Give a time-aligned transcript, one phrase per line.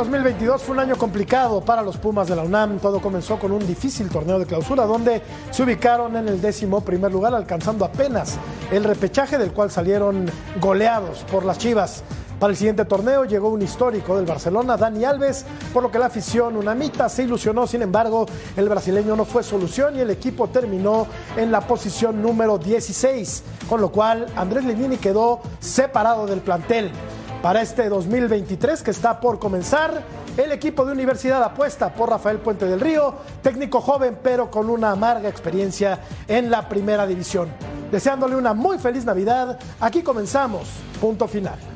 [0.00, 2.78] El 2022 fue un año complicado para los Pumas de la UNAM.
[2.78, 7.12] Todo comenzó con un difícil torneo de clausura donde se ubicaron en el décimo primer
[7.12, 8.38] lugar, alcanzando apenas
[8.72, 10.24] el repechaje del cual salieron
[10.58, 12.02] goleados por las Chivas.
[12.38, 15.44] Para el siguiente torneo llegó un histórico del Barcelona, Dani Alves,
[15.74, 17.66] por lo que la afición unamita se ilusionó.
[17.66, 18.24] Sin embargo,
[18.56, 23.82] el brasileño no fue solución y el equipo terminó en la posición número 16, con
[23.82, 26.90] lo cual Andrés Linini quedó separado del plantel.
[27.42, 30.02] Para este 2023 que está por comenzar,
[30.36, 34.90] el equipo de universidad apuesta por Rafael Puente del Río, técnico joven pero con una
[34.90, 37.48] amarga experiencia en la primera división.
[37.90, 40.68] Deseándole una muy feliz Navidad, aquí comenzamos,
[41.00, 41.69] punto final.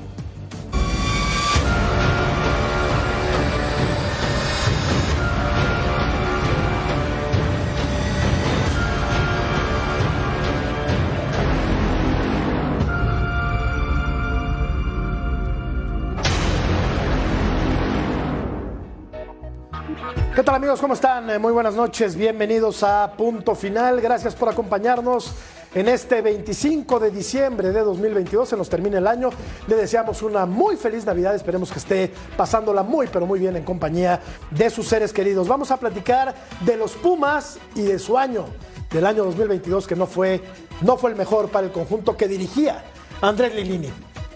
[20.54, 20.80] Tal amigos?
[20.80, 21.28] ¿Cómo están?
[21.30, 24.00] Eh, Muy buenas noches, bienvenidos a Punto Final.
[24.00, 25.32] Gracias por acompañarnos
[25.74, 28.50] en este 25 de diciembre de 2022.
[28.50, 29.30] Se nos termina el año.
[29.66, 31.34] Le deseamos una muy feliz Navidad.
[31.34, 34.20] Esperemos que esté pasándola muy, pero muy bien en compañía
[34.52, 35.48] de sus seres queridos.
[35.48, 38.44] Vamos a platicar de los Pumas y de su año,
[38.92, 40.40] del año 2022, que no fue,
[40.82, 42.84] no fue el mejor para el conjunto que dirigía
[43.20, 43.90] Andrés Lilini.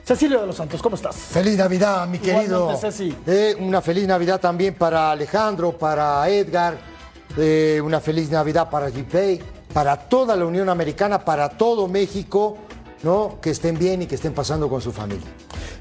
[0.09, 1.17] Cecilio de los Santos, ¿cómo estás?
[1.17, 2.75] Feliz Navidad, mi querido.
[2.79, 3.15] Ceci.
[3.27, 6.79] Eh, una feliz Navidad también para Alejandro, para Edgar,
[7.37, 9.39] eh, una feliz Navidad para Gipey,
[9.71, 12.57] para toda la Unión Americana, para todo México,
[13.03, 13.39] ¿no?
[13.41, 15.27] Que estén bien y que estén pasando con su familia.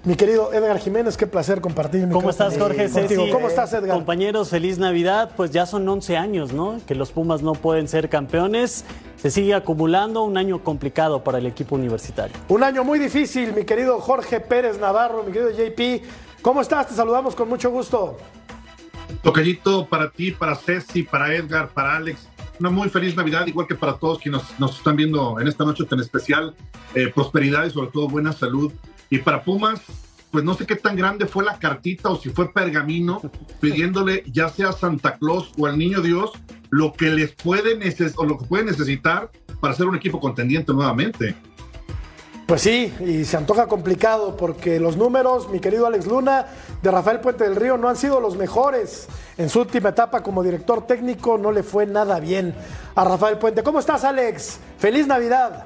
[0.03, 2.89] Mi querido Edgar Jiménez, qué placer compartir el ¿Cómo estás, Jorge?
[2.89, 3.23] contigo.
[3.23, 3.31] Ceci?
[3.31, 3.95] ¿Cómo estás, Edgar?
[3.95, 5.31] Compañeros, feliz Navidad.
[5.35, 6.79] Pues ya son 11 años, ¿no?
[6.87, 8.85] Que los Pumas no pueden ser campeones.
[9.17, 12.35] Se sigue acumulando un año complicado para el equipo universitario.
[12.49, 16.03] Un año muy difícil, mi querido Jorge Pérez Navarro, mi querido JP.
[16.41, 16.87] ¿Cómo estás?
[16.87, 18.17] Te saludamos con mucho gusto.
[19.23, 22.27] Tocayito, para ti, para Ceci, para Edgar, para Alex,
[22.59, 25.63] una muy feliz Navidad, igual que para todos quienes nos, nos están viendo en esta
[25.63, 26.55] noche tan especial.
[26.95, 28.71] Eh, prosperidad y sobre todo buena salud.
[29.09, 29.81] Y para Pumas,
[30.31, 33.21] pues no sé qué tan grande fue la cartita o si fue pergamino,
[33.61, 36.31] pidiéndole ya sea a Santa Claus o al Niño Dios
[36.69, 39.31] lo que les puede neces o lo que puede necesitar
[39.61, 41.35] para ser un equipo contendiente nuevamente.
[42.47, 46.45] Pues sí, y se antoja complicado porque los números, mi querido Alex Luna,
[46.81, 49.09] de Rafael Puente del Río no han sido los mejores.
[49.37, 52.55] En su última etapa como director técnico no le fue nada bien
[52.95, 53.63] a Rafael Puente.
[53.63, 54.61] ¿Cómo estás, Alex?
[54.77, 55.65] ¡Feliz Navidad!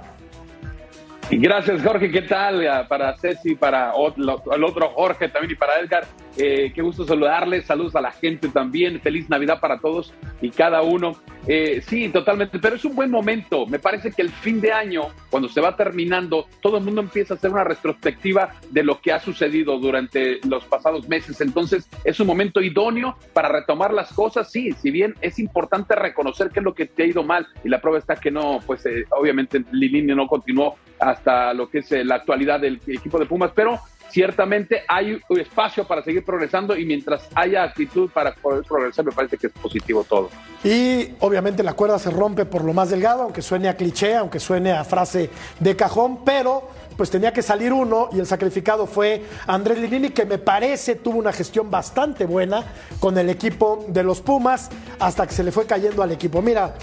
[1.29, 2.11] Gracias, Jorge.
[2.11, 2.67] ¿Qué tal?
[2.67, 6.05] Ah, Para Ceci, para el otro Jorge también y para Edgar.
[6.37, 7.65] Eh, qué gusto saludarles.
[7.65, 8.99] Saludos a la gente también.
[9.01, 11.15] Feliz Navidad para todos y cada uno.
[11.47, 12.59] Eh, sí, totalmente.
[12.59, 13.65] Pero es un buen momento.
[13.65, 17.33] Me parece que el fin de año, cuando se va terminando, todo el mundo empieza
[17.33, 21.41] a hacer una retrospectiva de lo que ha sucedido durante los pasados meses.
[21.41, 24.51] Entonces, es un momento idóneo para retomar las cosas.
[24.51, 27.69] Sí, si bien es importante reconocer qué es lo que te ha ido mal y
[27.69, 31.91] la prueba está que no, pues eh, obviamente Lilini no continuó hasta lo que es
[31.91, 33.79] eh, la actualidad del equipo de Pumas, pero
[34.11, 39.37] ciertamente hay espacio para seguir progresando y mientras haya actitud para poder progresar, me parece
[39.37, 40.29] que es positivo todo.
[40.63, 44.39] Y obviamente la cuerda se rompe por lo más delgado, aunque suene a cliché, aunque
[44.39, 45.29] suene a frase
[45.59, 50.25] de cajón, pero pues tenía que salir uno y el sacrificado fue Andrés Lilini, que
[50.25, 52.63] me parece tuvo una gestión bastante buena
[52.99, 56.41] con el equipo de los Pumas hasta que se le fue cayendo al equipo.
[56.41, 56.75] Mira,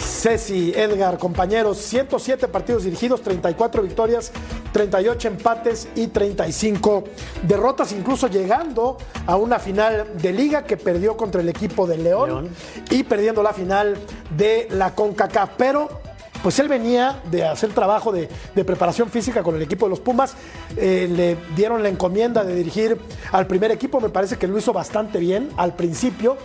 [0.00, 4.32] Ceci, Edgar, compañeros, 107 partidos dirigidos, 34 victorias,
[4.72, 7.04] 38 empates y 35
[7.42, 8.96] derrotas, incluso llegando
[9.26, 12.48] a una final de liga que perdió contra el equipo de León, León.
[12.90, 13.96] y perdiendo la final
[14.36, 15.50] de la CONCACAF.
[15.56, 16.09] Pero
[16.42, 20.00] pues él venía de hacer trabajo de, de preparación física con el equipo de los
[20.00, 20.34] Pumas.
[20.76, 22.98] Eh, le dieron la encomienda de dirigir
[23.32, 24.00] al primer equipo.
[24.00, 26.36] Me parece que lo hizo bastante bien al principio.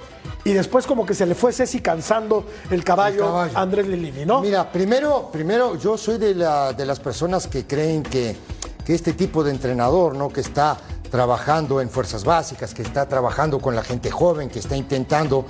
[0.44, 3.58] Y después como que se le fue Ceci cansando el caballo, El caballo.
[3.58, 4.42] a Andrés Lilini, ¿no?
[4.42, 8.36] Mira, primero, primero yo soy de, la- de las personas que creen que,
[8.86, 10.30] que este tipo de entrenador, ¿no?
[10.30, 10.78] Que está
[11.10, 15.46] trabajando en fuerzas básicas, que está trabajando con la gente joven, que está intentando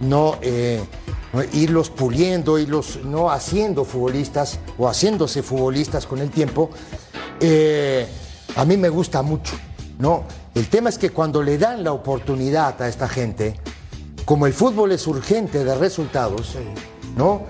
[0.00, 0.80] no eh,
[1.32, 6.70] no irlos puliendo, irlos no haciendo futbolistas o haciéndose futbolistas con el tiempo,
[7.40, 8.06] eh,
[8.56, 9.54] a mí me gusta mucho,
[9.98, 10.24] ¿no?
[10.54, 13.54] El tema es que cuando le dan la oportunidad a esta gente,
[14.24, 16.56] como el fútbol es urgente de resultados,
[17.16, 17.42] ¿no?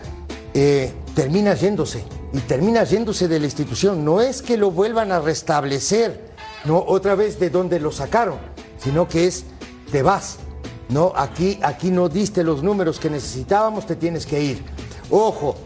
[0.54, 4.04] Eh, termina yéndose y termina yéndose de la institución.
[4.04, 6.32] No es que lo vuelvan a restablecer,
[6.64, 8.38] no otra vez de donde lo sacaron,
[8.78, 9.44] sino que es
[9.90, 10.38] te vas.
[10.88, 14.62] No, aquí, aquí no diste los números que necesitábamos, te tienes que ir.
[15.10, 15.56] Ojo,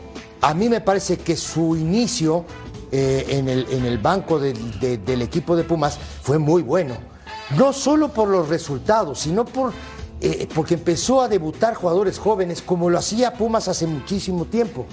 [0.40, 2.44] a mí me parece que su inicio
[2.90, 6.94] eh, en, el, en el banco de- de- del equipo de Pumas fue muy bueno.
[7.56, 9.72] no solo por los resultados, sino por,
[10.22, 14.86] eh, porque empezó a debutar jugadores jóvenes como lo hacía Pumas hace muchísimo tiempo.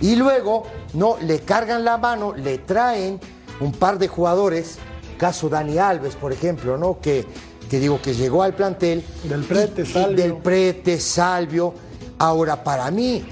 [0.00, 3.18] Y luego, no, le cargan la mano, le traen
[3.60, 4.76] un par de jugadores,
[5.16, 7.00] caso Dani Alves, por ejemplo, ¿no?
[7.00, 7.24] Que,
[7.68, 9.04] que digo que llegó al plantel.
[9.24, 10.16] Del Prete, y Salvio.
[10.16, 11.74] Del Prete, Salvio.
[12.18, 13.24] Ahora, para mí,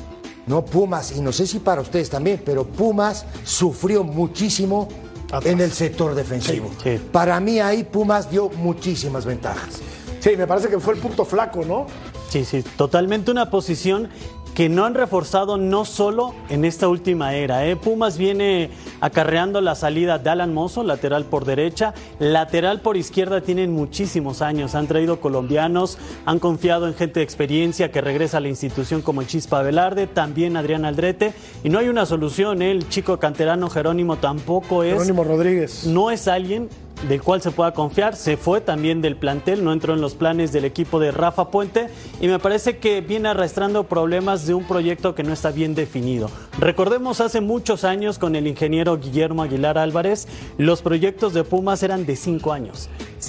[0.47, 4.89] no Pumas, y no sé si para ustedes también, pero Pumas sufrió muchísimo
[5.33, 5.47] Atrás.
[5.47, 6.71] en el sector defensivo.
[6.83, 7.03] Sí, sí.
[7.11, 9.81] Para mí ahí Pumas dio muchísimas ventajas.
[10.21, 11.87] Sí, me parece que fue el punto flaco, ¿no?
[12.31, 14.09] Sí, sí, totalmente una posición
[14.55, 17.67] que no han reforzado no solo en esta última era.
[17.67, 17.77] ¿eh?
[17.77, 18.71] Pumas viene
[19.01, 24.75] acarreando la salida de Alan Mozo, lateral por derecha, lateral por izquierda tienen muchísimos años,
[24.75, 29.21] han traído colombianos, han confiado en gente de experiencia que regresa a la institución como
[29.21, 31.35] el Chispa Velarde, también Adrián Aldrete,
[31.65, 32.71] y no hay una solución, ¿eh?
[32.71, 35.87] el chico canterano Jerónimo tampoco es Jerónimo Rodríguez.
[35.87, 36.69] no es alguien
[37.09, 38.17] del cual se pueda confiar.
[38.17, 41.89] Se fue también del plantel, no entró en los planes del equipo de Rafa Puente
[42.21, 46.31] y me parece que viene arrastrando problemas de un proyecto que no está bien definido.
[46.59, 52.07] Recordemos hace muchos años con el ingeniero Guillermo Aguilar Álvarez, los proyectos de Pumas eran
[52.07, 52.89] de cinco años.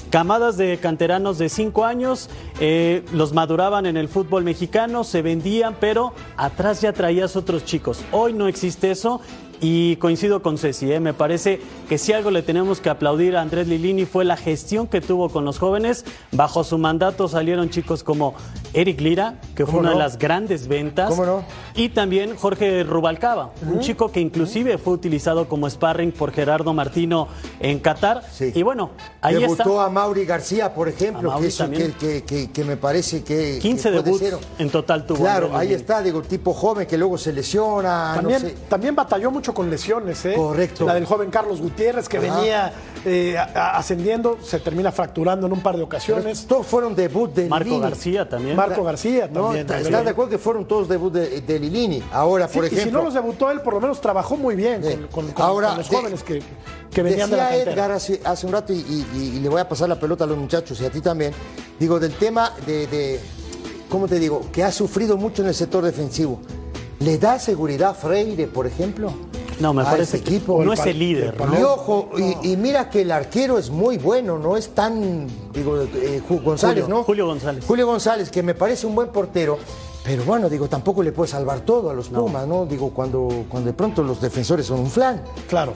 [0.09, 2.29] Camadas de canteranos de cinco años,
[2.59, 8.03] eh, los maduraban en el fútbol mexicano, se vendían, pero atrás ya traías otros chicos.
[8.11, 9.21] Hoy no existe eso
[9.61, 10.99] y coincido con Ceci, ¿eh?
[10.99, 14.87] me parece que si algo le tenemos que aplaudir a Andrés Lilini fue la gestión
[14.87, 16.05] que tuvo con los jóvenes.
[16.31, 18.33] Bajo su mandato salieron chicos como
[18.73, 21.09] Eric Lira, que fue ¿Cómo una de las grandes ventas.
[21.09, 21.43] ¿Cómo no?
[21.75, 27.27] Y también Jorge Rubalcaba, un chico que inclusive fue utilizado como sparring por Gerardo Martino
[27.59, 28.23] en Qatar.
[28.31, 28.51] Sí.
[28.55, 28.91] Y bueno,
[29.21, 29.85] ahí Debutó está.
[29.85, 33.59] a Mauri García, por ejemplo, que, eso que, que- que- que me parece que.
[33.61, 34.37] 15 que puede debuts ser.
[34.59, 35.19] en total tuvo.
[35.19, 38.09] Claro, ahí está, digo, tipo joven que luego se lesiona.
[38.15, 38.55] no También, sé.
[38.69, 40.33] también batalló mucho con lesiones, ¿eh?
[40.35, 40.85] Correcto.
[40.85, 42.35] La del joven Carlos Gutiérrez que Ajá.
[42.37, 42.73] venía
[43.05, 46.45] eh, ascendiendo, se termina fracturando en un par de ocasiones.
[46.47, 47.81] Todos fueron debut de Marco Lilini.
[47.81, 48.55] García también.
[48.55, 49.69] Marco García No, también.
[49.69, 52.03] ¿Estás de acuerdo que fueron todos debut de, de Lilini?
[52.11, 52.99] Ahora, Sí, por y si ejemplo.
[52.99, 54.95] no los debutó él, por lo menos trabajó muy bien Sí.
[54.95, 56.41] con, con- con- Ahora, con los de- jóvenes que,
[56.91, 57.71] que venían de la Decía cantera.
[57.73, 60.27] Edgar hace, hace un rato y, y- y le voy a pasar la pelota a
[60.27, 61.31] los muchachos y a ti también.
[61.79, 63.19] Digo, del tema de, de-
[63.89, 64.41] ¿cómo te digo?
[64.51, 66.39] Que ha sufrido mucho en el sector defensivo.
[66.99, 69.13] ¿Le da seguridad a Freire, por ejemplo?
[69.59, 70.63] No, me parece ese que equipo.
[70.63, 71.35] no el es el líder.
[71.39, 71.59] el ¿no?
[71.59, 75.81] Y ojo, y, y mira que el arquero es muy bueno, no es tan, digo,
[75.81, 77.03] eh, González, Julio, ¿no?
[77.03, 77.63] Julio González.
[77.65, 79.57] Julio González, que me parece un buen portero,
[80.03, 82.65] pero bueno, digo, tampoco le puede salvar todo a los Pumas, ¿no?
[82.65, 85.23] Digo, cuando, cuando de pronto los defensores son un flan.
[85.47, 85.73] Claro.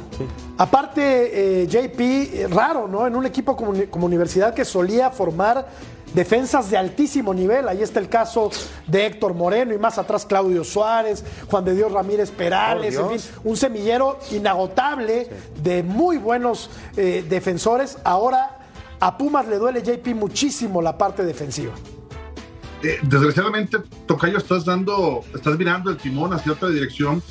[0.57, 3.07] Aparte, eh, JP, raro, ¿no?
[3.07, 5.65] En un equipo como universidad que solía formar
[6.13, 7.67] defensas de altísimo nivel.
[7.67, 8.51] Ahí está el caso
[8.87, 13.31] de Héctor Moreno y más atrás Claudio Suárez, Juan de Dios Ramírez Perales, en fin,
[13.43, 15.29] un semillero inagotable
[15.61, 17.97] de muy buenos eh, defensores.
[18.03, 18.59] Ahora
[18.99, 21.73] a Pumas le duele JP muchísimo la parte defensiva.
[22.83, 27.21] Eh, desgraciadamente, Tocayo, estás dando, estás mirando el timón hacia otra dirección,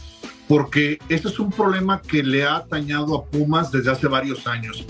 [0.46, 4.86] porque este es un problema que le ha atañado a Pumas desde hace varios años.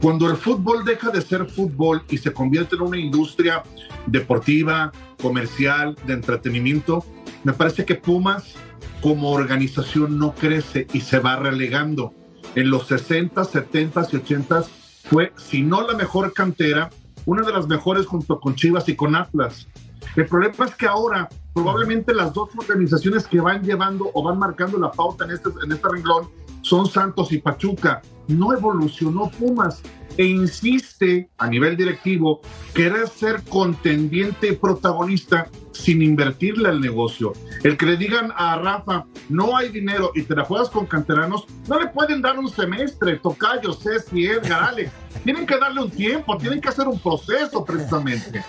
[0.00, 3.62] Cuando el fútbol deja de ser fútbol y se convierte en una industria
[4.06, 7.04] deportiva, comercial, de entretenimiento,
[7.44, 8.54] me parece que Pumas
[9.02, 12.14] como organización no crece y se va relegando.
[12.54, 14.64] En los 60, 70 y 80
[15.04, 16.88] fue, si no la mejor cantera,
[17.26, 19.68] una de las mejores junto con Chivas y con Atlas.
[20.16, 24.78] El problema es que ahora probablemente las dos organizaciones que van llevando o van marcando
[24.78, 26.28] la pauta en este, en este renglón
[26.62, 28.02] son Santos y Pachuca.
[28.28, 29.82] No evolucionó Pumas
[30.16, 32.40] e insiste a nivel directivo
[32.74, 37.32] querer ser contendiente y protagonista sin invertirle al negocio.
[37.62, 41.46] El que le digan a Rafa, no hay dinero y te la juegas con canteranos,
[41.68, 44.90] no le pueden dar un semestre, Tocayo, Ceci, Edgar, Alex.
[45.24, 48.42] Tienen que darle un tiempo, tienen que hacer un proceso precisamente.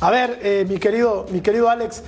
[0.00, 2.02] A ver, eh, mi, querido, mi querido Alex,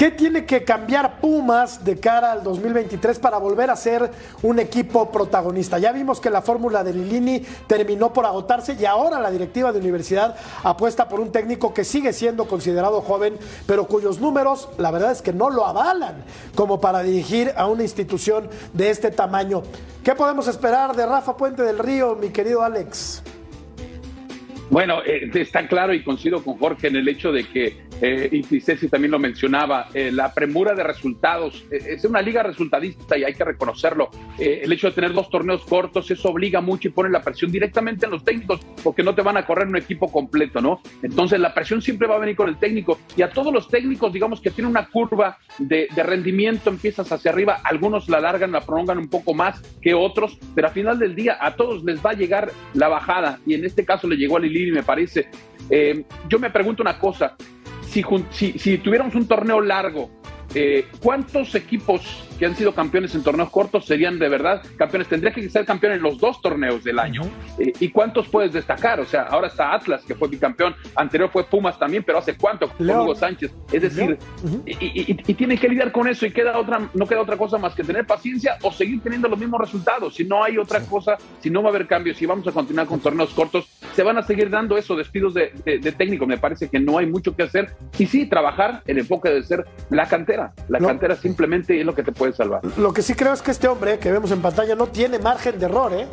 [0.00, 4.10] ¿qué tiene que cambiar Pumas de cara al 2023 para volver a ser
[4.42, 5.78] un equipo protagonista?
[5.78, 9.78] Ya vimos que la fórmula de Lilini terminó por agotarse y ahora la directiva de
[9.78, 15.12] universidad apuesta por un técnico que sigue siendo considerado joven, pero cuyos números, la verdad
[15.12, 19.62] es que no lo avalan como para dirigir a una institución de este tamaño.
[20.02, 23.22] ¿Qué podemos esperar de Rafa Puente del Río, mi querido Alex?
[24.70, 28.60] Bueno, eh, está claro y coincido con Jorge en el hecho de que eh, y
[28.60, 31.64] Ceci también lo mencionaba, eh, la premura de resultados.
[31.70, 34.10] Eh, es una liga resultadista y hay que reconocerlo.
[34.38, 38.06] el hecho de tener dos torneos cortos, eso obliga mucho y pone la presión directamente
[38.06, 40.80] en los técnicos, porque no te van a correr un equipo completo, ¿no?
[41.02, 42.98] Entonces la presión siempre va a venir con el técnico.
[43.16, 47.60] Y a todos los técnicos, digamos que tienen una curva de, rendimiento, empiezas hacia arriba,
[47.64, 51.36] algunos la alargan, la prolongan un poco más que otros, pero al final del día
[51.40, 54.40] a todos les va a llegar la bajada, y en este caso le llegó a
[54.40, 55.28] Lili, me parece.
[56.28, 57.36] yo me pregunto una cosa,
[57.90, 60.10] si, si, si tuviéramos un torneo largo,
[60.54, 65.08] eh, ¿cuántos equipos que han sido campeones en torneos cortos serían de verdad campeones.
[65.08, 67.20] Tendría que ser campeón en los dos torneos del año.
[67.58, 68.98] Eh, ¿Y cuántos puedes destacar?
[68.98, 70.74] O sea, ahora está Atlas, que fue bicampeón.
[70.96, 72.70] Anterior fue Pumas también, pero ¿hace cuánto?
[72.70, 73.52] Con Hugo Sánchez.
[73.70, 74.16] Es decir,
[74.64, 77.74] y, y, tienen que lidiar con eso y queda otra, no queda otra cosa más
[77.74, 80.14] que tener paciencia o seguir teniendo los mismos resultados.
[80.14, 82.86] Si no hay otra cosa, si no va a haber cambios, si vamos a continuar
[82.86, 86.26] con torneos cortos, se van a seguir dando esos despidos de, de, técnico.
[86.26, 87.74] Me parece que no hay mucho que hacer.
[87.98, 90.54] Y sí, trabajar, el enfoque de ser la cantera.
[90.68, 92.60] La cantera simplemente es lo que te puede salvar.
[92.76, 95.58] Lo que sí creo es que este hombre que vemos en pantalla no tiene margen
[95.58, 96.06] de error, ¿eh?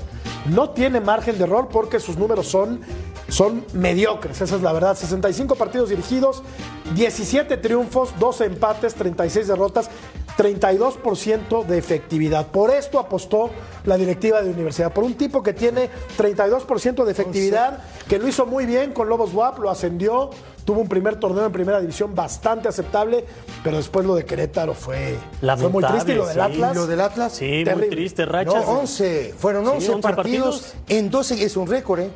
[0.50, 2.80] No tiene margen de error porque sus números son,
[3.28, 4.96] son mediocres, esa es la verdad.
[4.96, 6.44] 65 partidos dirigidos,
[6.96, 9.90] 17 triunfos, 12 empates, 36 derrotas.
[10.38, 12.48] 32% de efectividad.
[12.48, 13.50] Por esto apostó
[13.86, 18.46] la directiva de universidad, por un tipo que tiene 32% de efectividad, que lo hizo
[18.46, 20.30] muy bien con Lobos WAP, lo ascendió,
[20.64, 23.26] tuvo un primer torneo en primera división bastante aceptable,
[23.64, 26.12] pero después lo de Querétaro fue, fue muy triste.
[26.12, 26.76] Y lo del Atlas.
[26.76, 27.34] Lo del Atlas.
[27.34, 28.66] Sí, muy triste, rachas.
[28.66, 32.10] No, 11, fueron 11, partidos, en 12, es un récord, ¿eh?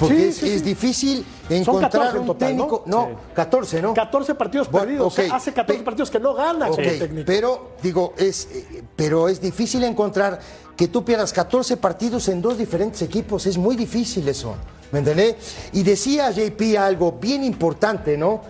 [0.00, 2.84] Porque es, difícil encontrar un técnico.
[2.86, 3.10] ¿no?
[3.34, 3.92] 14, ¿no?
[3.92, 5.18] 14 partidos perdidos.
[5.18, 7.26] hace 14 partidos que no gana técnico.
[7.26, 10.40] Pero, digo, es, eh, pero es difícil encontrar
[10.74, 13.46] que tú pierdas 14 partidos en dos diferentes equipos.
[13.46, 14.54] Es muy difícil eso.
[14.90, 15.36] ¿Me entendés?
[15.72, 18.40] Y decía JP algo bien importante, ¿no?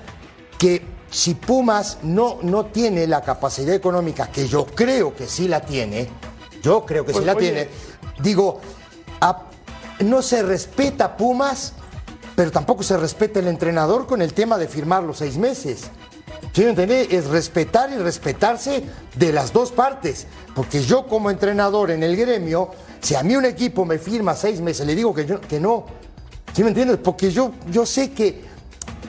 [0.56, 5.60] Que si Pumas no, no tiene la capacidad económica, que yo creo que sí la
[5.60, 6.08] tiene,
[6.62, 7.68] yo creo que sí pues, la tiene,
[8.22, 8.60] digo,
[9.20, 9.49] a
[10.00, 11.74] no se respeta Pumas,
[12.34, 15.90] pero tampoco se respeta el entrenador con el tema de firmar los seis meses.
[16.52, 18.82] ¿Sí me Es respetar y respetarse
[19.14, 20.26] de las dos partes.
[20.54, 24.60] Porque yo como entrenador en el gremio, si a mí un equipo me firma seis
[24.60, 25.84] meses, le digo que, yo, no.
[26.52, 26.98] ¿Sí me entiendes?
[26.98, 28.42] Porque yo, yo sé que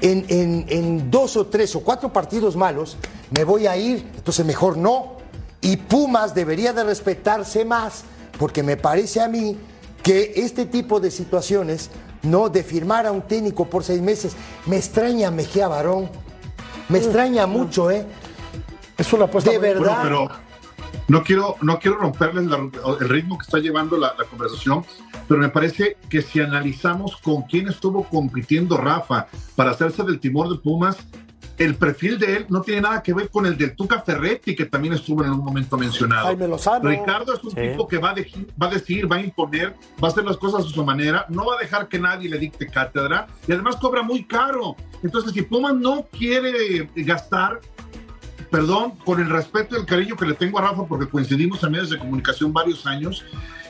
[0.01, 0.25] en,
[0.67, 2.97] en dos o tres o cuatro partidos malos
[3.31, 5.17] me voy a ir, entonces mejor no.
[5.61, 8.03] Y Pumas debería de respetarse más,
[8.37, 9.57] porque me parece a mí
[10.03, 11.89] que este tipo de situaciones,
[12.23, 16.09] no de firmar a un técnico por seis meses, me extraña Mejía Barón,
[16.89, 18.05] me extraña mucho, ¿eh?
[18.97, 19.99] Es una apuesta de verdad.
[20.03, 20.29] pero
[21.07, 22.47] no quiero, no quiero romperles
[22.99, 24.85] el ritmo que está llevando la, la, conversación,
[25.27, 30.49] pero me parece que si analizamos con quién estuvo compitiendo Rafa para hacerse del timor
[30.49, 30.97] de Pumas,
[31.57, 34.65] el perfil de él no tiene nada que ver con el del Tuca Ferretti, que
[34.65, 36.35] también estuvo en algún momento mencionado.
[36.81, 38.15] Ricardo es un tipo que va a,
[38.61, 41.45] va a decir, va a imponer, va a hacer las cosas a su manera, no
[41.45, 44.75] va a dejar que nadie le dicte cátedra y además cobra muy caro.
[45.03, 47.59] Entonces, si Puma no quiere gastar,
[48.49, 51.71] perdón, con el respeto y el cariño que le tengo a Rafa, porque coincidimos en
[51.71, 53.23] medios de comunicación varios años,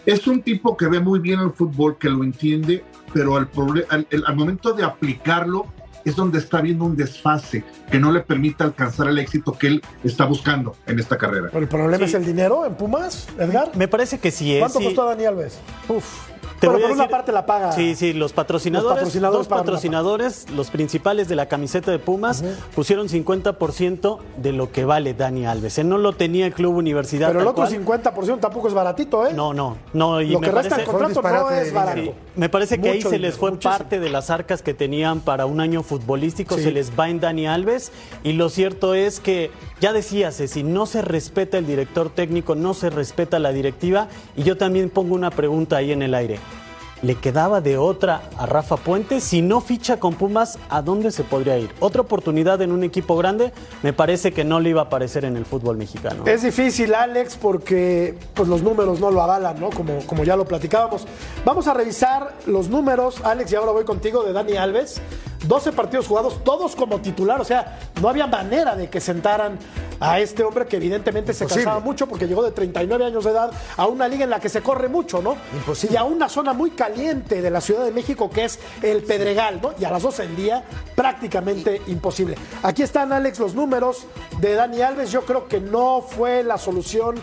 [0.06, 2.84] es un tipo que ve muy bien el fútbol, que lo entiende,
[3.14, 3.50] pero al,
[3.90, 5.68] al, al momento de aplicarlo,
[6.06, 9.84] es donde está habiendo un desfase que no le permite alcanzar el éxito que él
[10.04, 11.50] está buscando en esta carrera.
[11.52, 13.72] ¿Pero el problema es el dinero en Pumas, Edgar?
[13.76, 14.60] Me parece que sí es.
[14.60, 15.60] ¿Cuánto costó Dani Alves?
[15.88, 16.31] Uf,
[16.62, 17.72] pero por una parte la paga.
[17.72, 22.44] Sí, sí, los patrocinadores, los dos patrocinadores, los principales de la camiseta de Pumas,
[22.76, 25.80] pusieron 50% de lo que vale Dani Alves.
[25.80, 27.30] Él no lo tenía el Club Universidad.
[27.30, 29.34] Pero el otro 50% tampoco es baratito, ¿eh?
[29.34, 30.22] No, no, no.
[30.22, 32.14] Y lo que resta en contrato no es barato.
[32.36, 35.60] me parece que ahí se les fue parte de las arcas que tenían para un
[35.60, 37.92] año futbolístico, se les va en Dani Alves.
[38.24, 42.74] Y lo cierto es que, ya decías, si no se respeta el director técnico, no
[42.74, 44.08] se respeta la directiva.
[44.36, 46.40] Y yo también pongo una pregunta ahí en el aire
[47.02, 49.22] le quedaba de otra a Rafa Puente.
[49.22, 51.72] Si no ficha con Pumas, ¿a dónde se podría ir?
[51.80, 53.52] Otra oportunidad en un equipo grande,
[53.84, 56.26] me parece que no le iba a aparecer en el fútbol mexicano.
[56.26, 59.70] Es difícil, Alex, porque pues, los números no lo avalan, ¿no?
[59.70, 61.06] Como, como ya lo platicábamos.
[61.46, 65.02] Vamos a revisar los números, Alex, y ahora voy contigo, de Dani Alves.
[65.48, 69.58] 12 partidos jugados, todos como titular, o sea, no había manera de que sentaran
[70.02, 73.52] a este hombre que evidentemente se cansaba mucho porque llegó de 39 años de edad
[73.78, 75.38] a una liga en la que se corre mucho, ¿no?
[75.54, 75.94] Imposible.
[75.94, 79.62] Y a una zona muy caliente de la Ciudad de México que es el Pedregal,
[79.62, 79.74] ¿no?
[79.80, 80.64] Y a las 12 del día
[80.96, 82.36] prácticamente imposible.
[82.64, 84.06] Aquí están, Alex, los números
[84.40, 85.12] de Dani Alves.
[85.12, 87.16] Yo creo que no fue la solución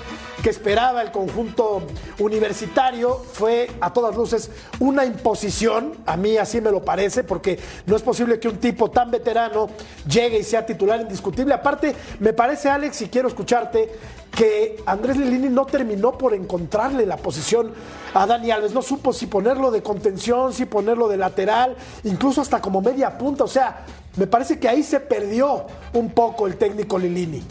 [0.42, 1.82] que esperaba el conjunto
[2.18, 3.16] universitario.
[3.32, 8.02] Fue a todas luces una imposición, a mí así me lo parece, porque no es
[8.02, 9.68] posible que un tipo tan veterano
[10.08, 11.54] llegue y sea titular indiscutible.
[11.54, 13.90] Aparte, me parece, Alex, y quiero escucharte,
[14.36, 17.72] que Andrés Lilini no terminó por encontrarle la posición
[18.14, 18.72] a Dani Alves.
[18.72, 23.44] No supo si ponerlo de contención, si ponerlo de lateral, incluso hasta como media punta.
[23.44, 23.84] O sea,
[24.16, 27.42] me parece que ahí se perdió un poco el técnico Lilini.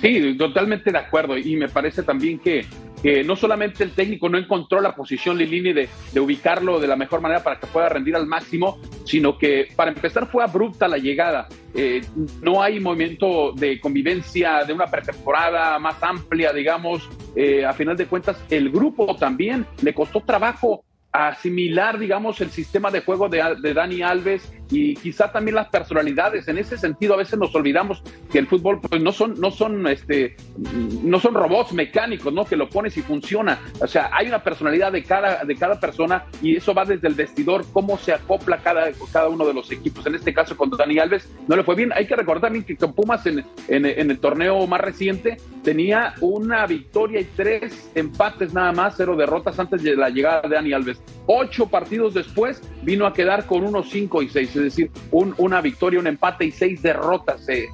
[0.00, 1.38] Sí, totalmente de acuerdo.
[1.38, 2.66] Y me parece también que,
[3.06, 7.20] que no solamente el técnico no encontró la posición Lilini de, ubicarlo de la mejor
[7.20, 11.46] manera para que pueda rendir al máximo, sino que para empezar fue abrupta la llegada.
[11.72, 12.00] Eh,
[12.42, 17.08] no hay movimiento de convivencia de una pretemporada más amplia, digamos.
[17.36, 20.82] Eh, a final de cuentas, el grupo también le costó trabajo
[21.12, 26.48] asimilar, digamos, el sistema de juego de, de, Dani Alves y quizá también las personalidades.
[26.48, 29.86] En ese sentido, a veces nos olvidamos que el fútbol pues, no son, no son,
[29.86, 30.36] este,
[31.02, 32.44] no son robots mecánicos, ¿no?
[32.44, 33.60] Que lo pones y funciona.
[33.80, 37.14] O sea, hay una personalidad de cada, de cada persona y eso va desde el
[37.14, 40.06] vestidor, cómo se acopla cada, cada uno de los equipos.
[40.06, 41.92] En este caso, con Dani Alves no le fue bien.
[41.92, 46.14] Hay que recordar también que con Pumas en, en, en el torneo más reciente tenía
[46.20, 50.72] una victoria y tres empates nada más, cero derrotas antes de la llegada de Dani
[50.72, 51.00] Alves.
[51.26, 55.60] Ocho partidos después vino a quedar con unos cinco y seis, es decir, un, una
[55.60, 57.48] victoria, un empate y seis derrotas.
[57.48, 57.68] Eh,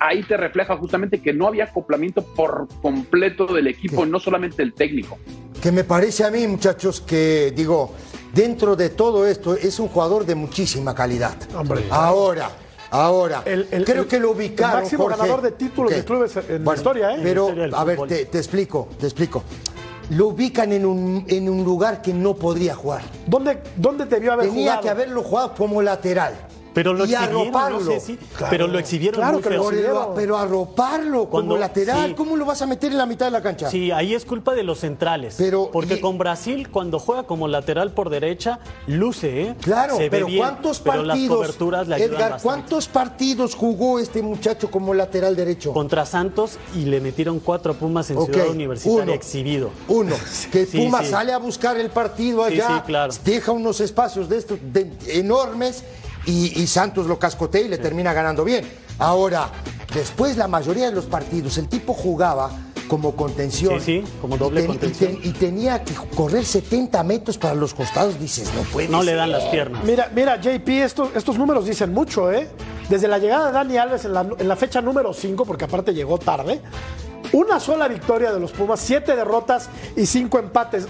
[0.00, 4.10] ahí te refleja justamente que no había acoplamiento por completo del equipo, sí.
[4.10, 5.18] no solamente el técnico.
[5.62, 7.94] Que me parece a mí, muchachos, que digo,
[8.32, 11.36] dentro de todo esto es un jugador de muchísima calidad.
[11.54, 11.84] Hombre.
[11.90, 12.50] Ahora.
[12.88, 14.76] Ahora, el, el, creo el, que lo ubicaron.
[14.76, 17.20] El máximo Jorge, ganador de títulos de clubes en bueno, la historia, ¿eh?
[17.20, 19.42] Pero, a ver, te, te, explico, te explico.
[20.10, 23.02] Lo ubican en un, en un lugar que no podría jugar.
[23.26, 24.82] ¿Dónde, dónde debió haber Tenía jugado?
[24.82, 26.34] que haberlo jugado como lateral.
[26.76, 27.80] Pero lo y exhibieron, arroparlo.
[27.80, 28.46] no sé si- Claro.
[28.50, 30.12] pero lo exhibieron Claro muy que feo.
[30.14, 32.14] Pero, arroparlo Cuando- como lateral, sí.
[32.14, 33.70] ¿cómo lo vas a meter en la mitad de la cancha?
[33.70, 35.36] Sí, ahí es culpa de los centrales.
[35.38, 39.54] Pero- porque y- con Brasil, cuando juega como lateral por derecha, luce, ¿eh?
[39.62, 41.36] Claro, Se ve pero bien, ¿cuántos pero las partidos?
[41.38, 42.42] coberturas le Edgar, bastante.
[42.42, 45.72] ¿cuántos partidos jugó este muchacho como lateral derecho?
[45.72, 49.12] Contra Santos y le metieron cuatro Pumas en Ciudad Universitaria uno.
[49.14, 49.70] exhibido.
[49.88, 50.14] Uno,
[50.52, 51.06] que Sí, Puma sí.
[51.10, 53.14] sale a buscar el partido Sí, allá, sí, claro.
[53.24, 55.82] deja unos espacios de estos de- enormes
[56.26, 58.64] y, y Santos lo cascotea y le termina ganando bien.
[58.98, 59.48] Ahora,
[59.94, 62.50] después la mayoría de los partidos, el tipo jugaba
[62.88, 63.80] como contención.
[63.80, 65.12] Sí, sí, como doble y ten- contención.
[65.12, 69.02] Y, ten- y tenía que correr 70 metros para los costados, dices, no puede No
[69.02, 69.82] le dan las piernas.
[69.84, 72.48] Mira, mira, JP, estos, estos números dicen mucho, ¿eh?
[72.88, 75.92] Desde la llegada de Dani Alves en la, en la fecha número 5, porque aparte
[75.92, 76.60] llegó tarde,
[77.32, 80.86] una sola victoria de los Pumas, siete derrotas y cinco empates.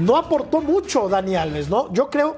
[0.00, 1.92] No aportó mucho Dani Alves, ¿no?
[1.92, 2.36] Yo creo,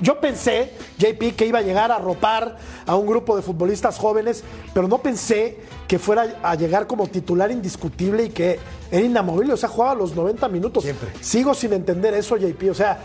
[0.00, 4.44] yo pensé, JP, que iba a llegar a ropar a un grupo de futbolistas jóvenes,
[4.72, 8.58] pero no pensé que fuera a llegar como titular indiscutible y que
[8.90, 10.84] era inamovible, o sea, jugaba los 90 minutos.
[10.84, 11.10] Siempre.
[11.20, 12.98] Sigo sin entender eso, JP, o sea,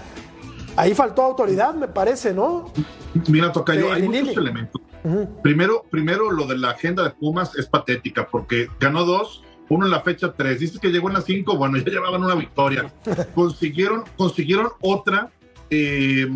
[0.76, 2.72] ahí faltó autoridad, me parece, ¿no?
[3.28, 4.82] Mira, Tocayo, De hay muchos elementos.
[5.42, 9.92] primero, primero, lo de la agenda de Pumas es patética porque ganó dos, uno en
[9.92, 10.60] la fecha tres.
[10.60, 12.92] Dices que llegó en la cinco, bueno, ya llevaban una victoria.
[13.36, 15.32] consiguieron, consiguieron otra
[15.70, 16.28] eh,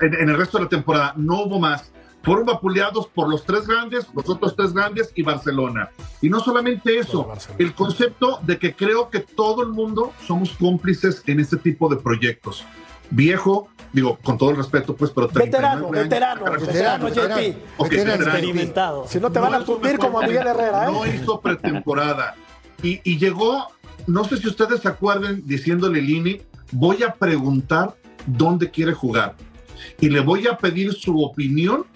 [0.00, 1.14] en, en el resto de la temporada.
[1.16, 1.92] No hubo más.
[2.22, 5.90] Fueron vapuleados por los tres grandes, los otros tres grandes y Barcelona.
[6.20, 7.64] Y no solamente eso, Barcelona.
[7.64, 11.96] el concepto de que creo que todo el mundo somos cómplices en este tipo de
[11.96, 12.64] proyectos.
[13.10, 17.36] Viejo, digo, con todo el respeto, pues, pero 39 Veterano, años, veterano, veterano, veterano.
[17.36, 17.56] JP.
[17.76, 18.12] Ok, Veterano.
[18.12, 18.38] veterano.
[18.38, 19.08] Experimentado.
[19.08, 20.92] Si no te van a mejor como a Miguel Herrera, ¿eh?
[20.92, 22.36] No hizo pretemporada.
[22.82, 23.68] Y, llegó,
[24.06, 26.40] no sé si ustedes se acuerden, diciéndole Lini,
[26.72, 29.36] voy a preguntar dónde quiere jugar.
[30.00, 31.86] Y le voy a pedir su opinión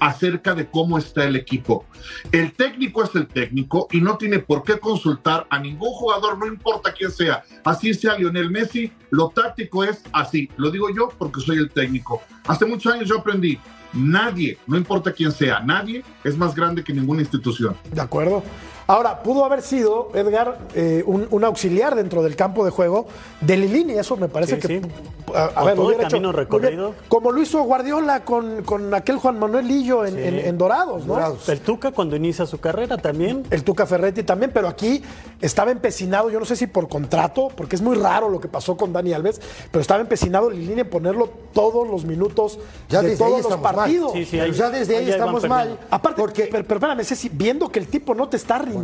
[0.00, 1.84] acerca de cómo está el equipo.
[2.30, 6.46] El técnico es el técnico y no tiene por qué consultar a ningún jugador, no
[6.46, 7.42] importa quién sea.
[7.64, 10.50] Así sea Lionel Messi, lo táctico es así.
[10.56, 12.22] Lo digo yo porque soy el técnico.
[12.46, 13.58] Hace muchos años yo aprendí,
[13.92, 17.76] nadie, no importa quién sea, nadie es más grande que ninguna institución.
[17.92, 18.42] De acuerdo.
[18.90, 23.06] Ahora, pudo haber sido, Edgar, eh, un, un auxiliar dentro del campo de juego
[23.42, 23.92] de Lilini.
[23.92, 24.80] Eso me parece Sí, que.
[24.80, 24.80] sí.
[25.34, 26.94] A, a ver, todo el hubiera hecho camino recorrido.
[27.06, 30.20] Como lo hizo Guardiola con, con aquel Juan Manuel Lillo en, Sí.
[30.22, 31.12] en- en Dorados, ¿no?
[31.14, 31.46] Dorados.
[31.50, 33.44] El Tuca cuando inicia su carrera también.
[33.50, 35.02] El Tuca Ferretti también, pero aquí
[35.42, 38.78] estaba empecinado, yo no sé si por contrato, porque es muy raro lo que pasó
[38.78, 39.38] con Dani Alves,
[39.70, 43.52] pero estaba empecinado Lilini en ponerlo todos los minutos Ya de desde ahí todos los
[43.52, 43.74] estamos mal.
[43.74, 44.12] partidos.
[44.14, 45.78] Sí, sí, Pero ahí- ya desde ahí estamos mal.
[45.90, 48.77] Aparte, porque pero, pero espérame, Ceci, viendo que el tipo no te está rindiendo,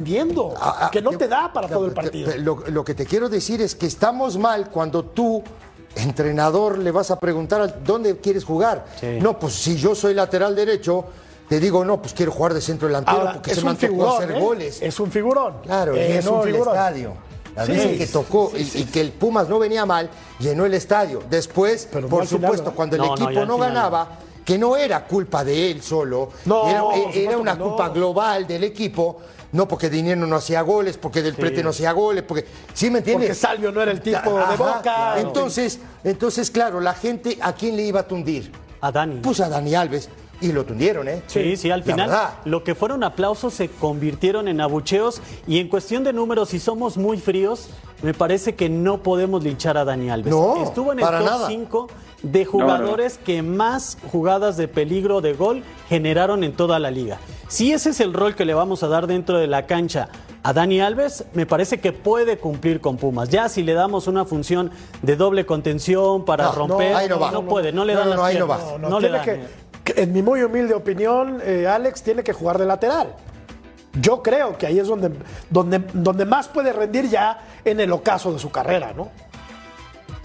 [0.60, 2.30] Ah, ah, que no te- te da para todo el partido.
[2.38, 5.42] Lo, lo que te quiero decir es que estamos mal cuando tú,
[5.96, 8.84] entrenador, le vas a preguntar a dónde quieres jugar.
[9.00, 9.18] Sí.
[9.20, 11.04] No, pues si yo soy lateral derecho,
[11.48, 14.14] te digo, no, pues quiero jugar de centro delantero Ahora, porque es se me figurón,
[14.22, 14.40] hacer ¿eh?
[14.40, 14.82] goles.
[14.82, 15.54] Es un figurón.
[15.62, 16.74] Claro, es llenó un el figurón.
[16.74, 17.12] estadio.
[17.54, 18.78] La Sí, vez que tocó sí, y- sí.
[18.80, 21.22] y, que el Pumas no venía mal, llenó el estadio.
[21.30, 24.08] Después, Pero por final, supuesto, cuando el No, equipo no, ganaba,
[24.44, 29.18] que no era culpa de él solo, No, era, una culpa global del equipo.
[29.54, 32.44] No porque Dinero no hacía goles, porque Del Prete no hacía goles, porque.
[32.72, 33.28] ¿Sí me entiendes?
[33.28, 34.56] Porque Salvio no era el tipo de.
[34.56, 35.14] Boca.
[35.20, 38.50] Entonces, entonces, claro, la gente, ¿a quién le iba a tundir?
[38.80, 39.20] A Dani.
[39.20, 40.08] Puso a Dani Alves
[40.40, 41.22] y lo tundieron, ¿eh?
[41.28, 42.30] Sí, sí, al La final verdad.
[42.44, 46.96] lo que fueron aplausos se convirtieron en abucheos y en cuestión de números, si somos
[46.96, 47.68] muy fríos,
[48.02, 50.32] me parece que no podemos linchar a Dani Alves.
[50.32, 51.46] No, Estuvo en el top nada.
[51.46, 51.88] 5
[52.24, 57.18] de jugadores que más jugadas de peligro de gol generaron en toda la liga.
[57.48, 60.08] Si ese es el rol que le vamos a dar dentro de la cancha
[60.42, 63.28] a Dani Alves, me parece que puede cumplir con Pumas.
[63.28, 64.70] Ya si le damos una función
[65.02, 67.42] de doble contención para No, romper, no, ahí no va.
[67.42, 68.58] puede, no le No, dan no, las ahí no va.
[68.58, 69.46] No, no, No le dan, eh.
[69.84, 73.14] que, en mi muy humilde opinión, eh, Alex tiene que jugar de lateral.
[74.00, 75.12] Yo creo que ahí es donde,
[75.50, 79.10] donde, donde más puede rendir ya en el ocaso de su carrera, ¿no?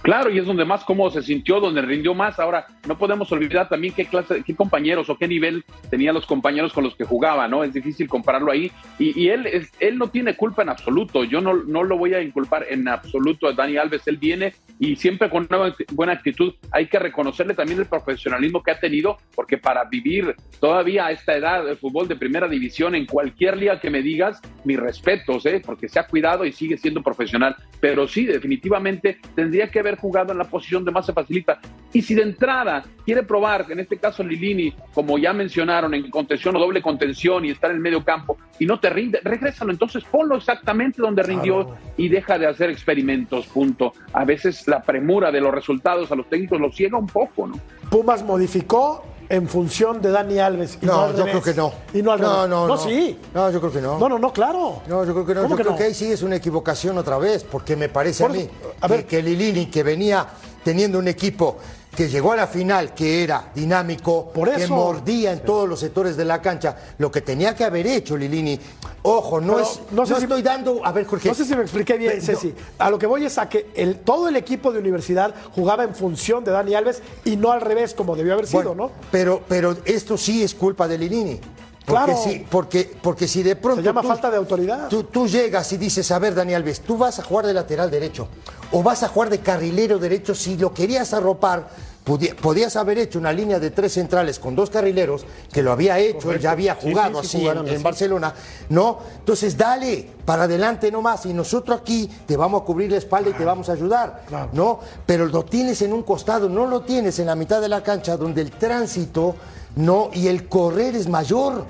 [0.01, 2.39] Claro, y es donde más cómodo se sintió, donde rindió más.
[2.39, 6.71] Ahora, no podemos olvidar también qué clase, qué compañeros o qué nivel tenían los compañeros
[6.71, 7.65] con los que jugaba, ¿no?
[7.65, 8.71] Es difícil compararlo ahí.
[8.97, 11.25] Y, y él, es- él no tiene culpa en absoluto.
[11.25, 14.07] Yo no, no lo voy a inculpar en absoluto a Dani Alves.
[14.07, 16.53] Él viene y siempre con una buena actitud.
[16.71, 21.35] Hay que reconocerle también el profesionalismo que ha tenido, porque para vivir todavía a esta
[21.35, 25.61] edad de fútbol de primera división en cualquier liga que me digas, mis respetos, ¿eh?
[25.63, 27.57] Porque se ha cuidado y sigue siendo profesional.
[27.81, 31.59] Pero sí, definitivamente tendría que haber jugado en la posición de más se facilita.
[31.91, 36.55] Y si de entrada quiere probar, en este caso Lilini, como ya mencionaron, en contención
[36.55, 39.71] o doble contención y estar en el medio campo y no te rinde, regrésalo.
[39.71, 41.77] Entonces ponlo exactamente donde rindió Claro.
[41.97, 43.93] y deja de hacer experimentos, punto.
[44.13, 47.59] A veces la premura de los resultados a los técnicos los ciega un poco, ¿no?
[47.89, 50.77] Pumas modificó en función de Dani Alves.
[50.81, 51.41] Y no, No, al yo revés.
[51.41, 51.73] creo que no.
[51.93, 52.77] Y no al no, no, no.
[52.77, 53.19] sí.
[53.33, 53.99] No, yo creo que no.
[53.99, 54.81] No, no, no, claro.
[54.87, 55.41] No, yo creo que no.
[55.43, 58.23] ¿Cómo Yo que creo que ahí sí es una equivocación otra vez, porque me parece
[58.23, 58.49] Por a mí
[58.97, 60.27] que, que Lilini, que venía
[60.63, 61.57] teniendo un equipo
[61.99, 66.15] que llegó a la final, que era dinámico, Por que mordía en todos los sectores
[66.15, 68.57] de la cancha, lo que tenía que haber hecho Lilini.
[69.01, 69.79] Ojo, no Pero es.
[69.91, 70.79] no No, sé si- estoy dando.
[70.85, 71.27] A ver, Jorge.
[71.27, 72.55] No sé si me expliqué bien, Pero- Ceci.
[72.77, 75.93] A lo que voy es a que el, todo el equipo de universidad jugaba en
[75.93, 78.91] función de Dani Alves y no al revés, como debió haber sido, Bueno, ¿no?
[79.11, 81.37] Pero, pero esto sí es culpa de Lilini.
[81.85, 82.21] Porque, Claro.
[82.23, 83.81] sí, porque, porque si de pronto.
[83.81, 84.87] Se llama falta de autoridad.
[84.87, 87.89] Tú, tú llegas y dices, a ver, Dani Alves, tú vas a jugar de lateral
[87.91, 88.29] derecho
[88.71, 90.33] o vas a jugar de carrilero derecho.
[90.35, 91.67] Si lo querías arropar,
[92.03, 96.31] podías haber hecho una línea de tres centrales con dos carrileros, que lo había hecho,
[96.31, 97.83] él ya había jugado sí, sí, así en-.
[97.83, 98.33] Barcelona,
[98.69, 98.99] ¿no?
[99.19, 103.33] Entonces, dale para adelante nomás y nosotros aquí te vamos a cubrir la espalda y
[103.33, 104.49] te vamos a ayudar, Claro.
[104.53, 104.79] ¿no?
[105.05, 108.17] Pero lo tienes en un costado, no lo tienes en la mitad de la cancha
[108.17, 109.35] donde el tránsito,
[109.75, 111.65] no, y el correr es mayor.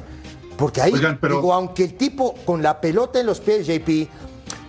[0.58, 4.10] Porque ahí, Oigan, pero- digo, aunque el tipo con la pelota en los pies, JP,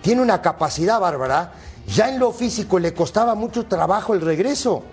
[0.01, 1.53] tiene una capacidad bárbara,
[1.87, 4.83] ya en lo físico le costaba mucho trabajo el regreso.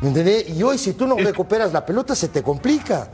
[0.00, 0.48] ¿Me entendés?
[0.48, 3.10] Y hoy, si tú no Es- recuperas la pelota, se te complica.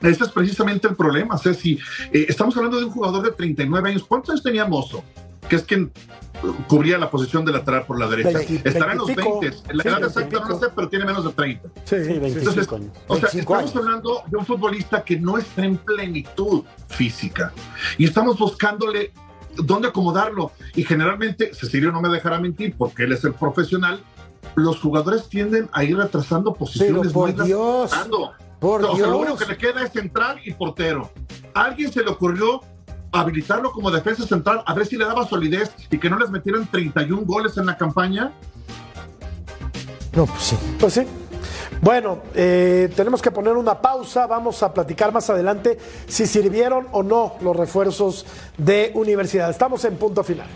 [0.00, 1.78] Ese es precisamente el problema, Ceci.
[2.12, 4.04] Eh, estamos hablando de un jugador de 39 años.
[4.06, 5.02] ¿Cuántos años tenía Mozo?
[5.48, 5.92] Que es quien
[6.68, 8.40] cubría la posición de lateral por la derecha.
[8.40, 9.40] Estará en los veintipico.
[9.40, 9.72] 20.
[9.74, 11.68] La Sí, edad exacta no sé, pero tiene menos de 30.
[11.84, 12.90] Sí, Sí, 25 Entonces, años.
[13.08, 13.76] o sea, 25 estamos años.
[13.76, 17.52] hablando de un futbolista que no está en plenitud física
[17.96, 19.12] y estamos buscándole
[19.56, 20.52] dónde acomodarlo.
[20.74, 24.00] Y generalmente, Cecilio no me dejará mentir porque él es el profesional,
[24.54, 27.12] los jugadores tienden a ir retrasando posiciones.
[27.12, 27.90] por no irlas Dios,
[28.60, 29.20] por o sea, lo Dios.
[29.20, 31.10] único que le queda es central y portero.
[31.54, 32.60] ¿A alguien se le ocurrió
[33.12, 36.66] habilitarlo como defensa central a ver si le daba solidez y que no les metieran
[36.66, 38.32] 31 goles en la campaña?
[40.14, 40.56] No, pues sí.
[40.78, 41.02] Pues sí.
[41.80, 44.26] Bueno, eh, tenemos que poner una pausa.
[44.26, 48.24] Vamos a platicar más adelante si sirvieron o no los refuerzos
[48.56, 49.50] de universidad.
[49.50, 50.46] Estamos en punto final.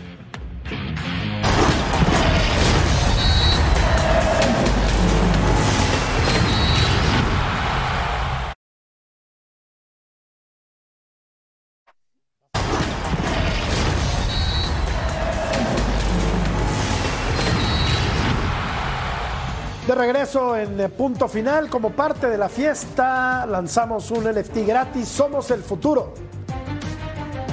[20.11, 25.07] Regreso en eh, punto final, como parte de la fiesta, lanzamos un NFT gratis.
[25.07, 26.15] Somos el futuro.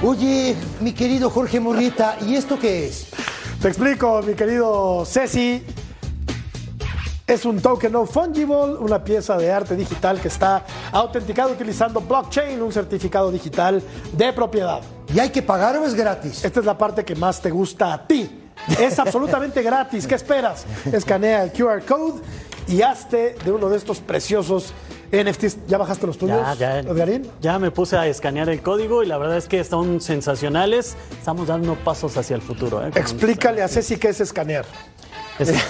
[0.03, 3.09] Oye, mi querido Jorge Murrieta, ¿y esto qué es?
[3.61, 5.67] Te explico, mi querido Ceci.
[7.27, 12.63] Es un token no fungible, una pieza de arte digital que está autenticada utilizando blockchain,
[12.63, 14.81] un certificado digital de propiedad.
[15.15, 16.43] ¿Y hay que pagar o es gratis?
[16.43, 18.47] Esta es la parte que más te gusta a ti.
[18.81, 20.07] Es absolutamente gratis.
[20.07, 20.65] ¿Qué esperas?
[20.91, 22.23] Escanea el QR code
[22.69, 24.73] y hazte de uno de estos preciosos
[25.13, 27.31] NFTs, ¿ya bajaste los tuyos, Ya, ya, Edgarín?
[27.41, 30.97] ya me puse a escanear el código y la verdad es que son sensacionales.
[31.19, 32.85] Estamos dando pasos hacia el futuro.
[32.85, 32.91] ¿eh?
[32.95, 34.65] Explícale a Ceci qué es escanear.
[35.39, 35.53] Es-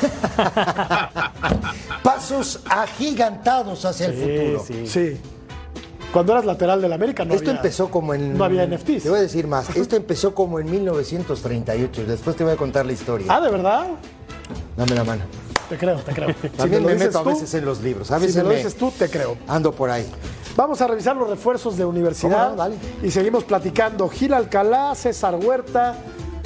[2.03, 4.65] Pasos agigantados hacia el futuro.
[4.67, 4.87] sí.
[4.87, 5.17] Sí.
[6.13, 8.39] Cuando eras lateral del América no Esto había- empezó como en.
[8.39, 9.03] no había NFTs.
[9.03, 9.75] Te voy a decir más.
[9.77, 12.05] Esto empezó como en 1938.
[12.07, 13.27] Después te voy a contar la historia.
[13.29, 13.87] Ah, ¿de verdad?
[14.77, 15.23] Dame la mano.
[15.69, 16.29] Te creo, te creo.
[16.43, 18.11] Si También lo me dices meto a veces en los libros.
[18.11, 19.37] A Si me lo me- dices tú, te creo.
[19.49, 20.07] ando por ahí.
[20.57, 22.57] Vamos a revisar los refuerzos de universidad ¿Cómo no?
[22.57, 22.77] Dale.
[23.03, 24.09] y seguimos platicando.
[24.09, 25.97] Gil Alcalá, César Huerta,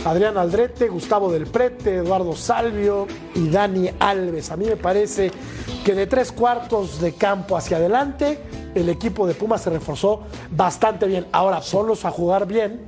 [0.04, 4.50] Adrián Aldrete, Gustavo Del Prete, Eduardo Salvio y Dani Alves.
[4.50, 5.30] A mí me parece
[5.85, 8.40] que de tres cuartos de campo hacia adelante,
[8.74, 11.26] el equipo de Pumas se reforzó bastante bien.
[11.33, 12.80] Ahora, ponlos a jugar bien,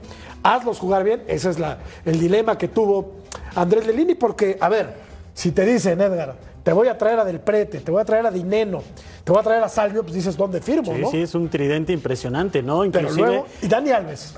[0.42, 1.22] hazlos jugar bien.
[1.28, 3.12] Ese es la, el dilema que tuvo
[3.54, 7.40] Andrés Lelini, porque, a ver, si te dicen, Edgar, te voy a traer a Del
[7.40, 8.82] Prete, te voy a traer a Dineno,
[9.24, 10.94] te voy a traer a Salvio, pues dices, ¿dónde firmo?
[10.94, 11.10] Sí, ¿no?
[11.10, 12.80] sí, es un tridente impresionante, ¿no?
[12.90, 14.34] Pero Inclusive, luego, y Dani Alves,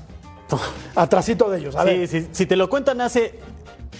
[0.95, 1.75] atrasito de ellos.
[1.75, 3.39] A sí, ver, sí, si te lo cuentan hace,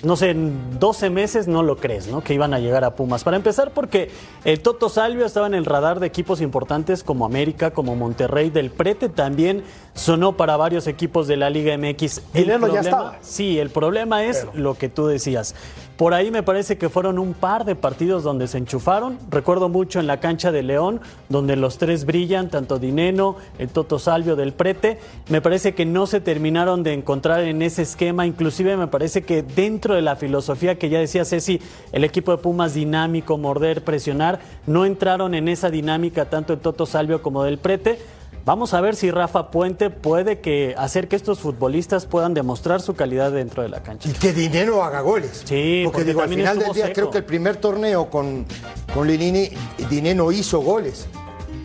[0.03, 2.23] no sé, en 12 meses, no lo crees, ¿no?
[2.23, 3.23] Que iban a llegar a Pumas.
[3.23, 4.09] Para empezar, porque
[4.43, 8.71] el Toto Salvio estaba en el radar de equipos importantes como América, como Monterrey, del
[8.71, 9.63] Prete también
[9.95, 12.21] sonó para varios equipos de la Liga MX.
[12.33, 13.17] Dinero ya estaba.
[13.21, 15.55] Sí, el problema es lo que tú decías.
[15.97, 19.17] Por ahí me parece que fueron un par de partidos donde se enchufaron.
[19.29, 23.97] Recuerdo mucho en la cancha de León, donde los tres brillan, tanto Dineno, el Toto
[23.97, 24.99] Salvio del Prete.
[25.29, 28.27] Me parece que no se terminaron de encontrar en ese esquema.
[28.27, 31.61] Inclusive me parece que dentro de la filosofía que ya decía Ceci,
[31.93, 36.85] el equipo de Pumas dinámico, morder, presionar, no entraron en esa dinámica tanto el Toto
[36.85, 37.99] Salvio como del Prete.
[38.45, 42.93] Vamos a ver si Rafa Puente puede que hacer que estos futbolistas puedan demostrar su
[42.93, 44.07] calidad dentro de la cancha.
[44.07, 45.41] Y que Dinero haga goles.
[45.45, 46.93] Sí, porque, porque digo, al final del día seco.
[46.93, 48.45] creo que el primer torneo con,
[48.93, 49.49] con Lilini,
[49.89, 51.07] Dinero hizo goles.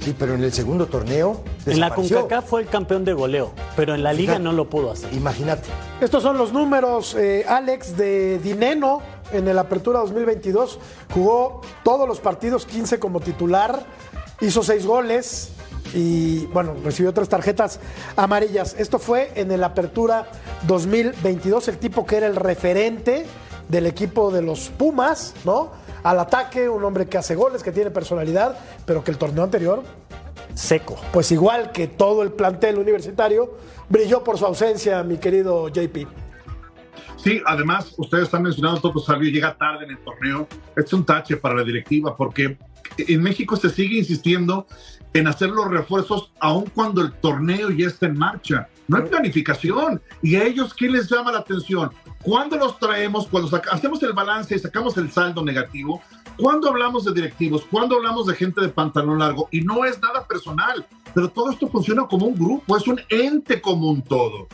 [0.01, 1.43] Sí, pero en el segundo torneo.
[1.67, 1.95] En la.
[1.95, 5.13] CONCACAF fue el campeón de goleo, pero en la liga no lo pudo hacer.
[5.13, 5.69] Imagínate.
[6.01, 10.79] estos son los números, eh, Alex, de Dineno en el Apertura 2022.
[11.13, 13.85] Jugó todos los partidos, 15 como titular,
[14.41, 15.53] hizo 6 goles
[15.95, 17.81] y, bueno, recibió tres tarjetas
[18.17, 18.77] amarillas.
[18.79, 20.27] Esto fue en el Apertura
[20.67, 23.27] 2022, el tipo que era el referente
[23.69, 25.71] del equipo de los Pumas, ¿no?
[26.03, 29.83] Al ataque, un hombre que hace goles, que tiene personalidad, pero que el torneo anterior
[30.55, 30.99] Seco.
[31.13, 33.57] pues igual que todo el plantel universitario,
[33.89, 36.07] brilló por su ausencia, mi querido JP.
[37.17, 40.49] Sí, además, ustedes están mencionando Toto Salvio, llega tarde en el torneo.
[40.77, 42.57] Es un tache para la directiva porque
[42.97, 44.67] en México se sigue insistiendo
[45.13, 48.69] en hacer los refuerzos aun cuando el torneo ya está en marcha.
[48.89, 50.01] No hay planificación.
[50.23, 51.91] ¿Y a ellos qué les llama la atención?
[52.23, 53.27] ¿Cuándo los traemos?
[53.29, 56.03] Cuando hacemos el balance y sacamos el saldo negativo.
[56.37, 57.65] ¿Cuándo hablamos de directivos?
[57.71, 59.49] ¿Cuándo hablamos de gente de pantalón largo?
[59.51, 63.61] Y no es nada personal, pero todo esto funciona como un grupo, es un ente
[63.61, 64.49] común todo.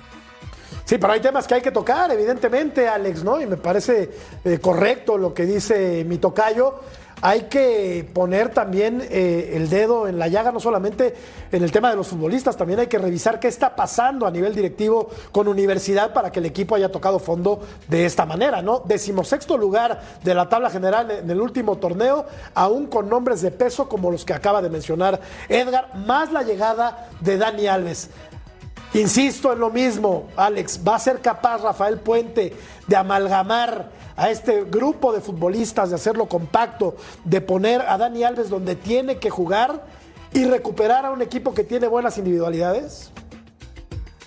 [0.85, 3.41] Sí, pero hay temas que hay que tocar, evidentemente, Alex, ¿no?
[3.41, 4.11] Y me parece
[4.45, 6.81] eh, correcto lo que dice mi tocayo.
[7.23, 11.15] Hay que poner también eh, el dedo en la llaga, no solamente
[11.51, 14.55] en el tema de los futbolistas, también hay que revisar qué está pasando a nivel
[14.55, 18.81] directivo con universidad para que el equipo haya tocado fondo de esta manera, ¿no?
[18.81, 23.89] Decimosexto lugar de la tabla general en el último torneo, aún con nombres de peso
[23.89, 28.11] como los que acaba de mencionar Edgar, más la llegada de Dani Alves.
[28.93, 32.55] Insisto en lo mismo, Alex, ¿va a ser capaz Rafael Puente
[32.87, 38.51] de amalgamar a este grupo de futbolistas, de hacerlo compacto, de poner a Dani Alves
[38.51, 39.85] donde tiene que jugar
[40.33, 43.13] y recuperar a un equipo que tiene buenas individualidades?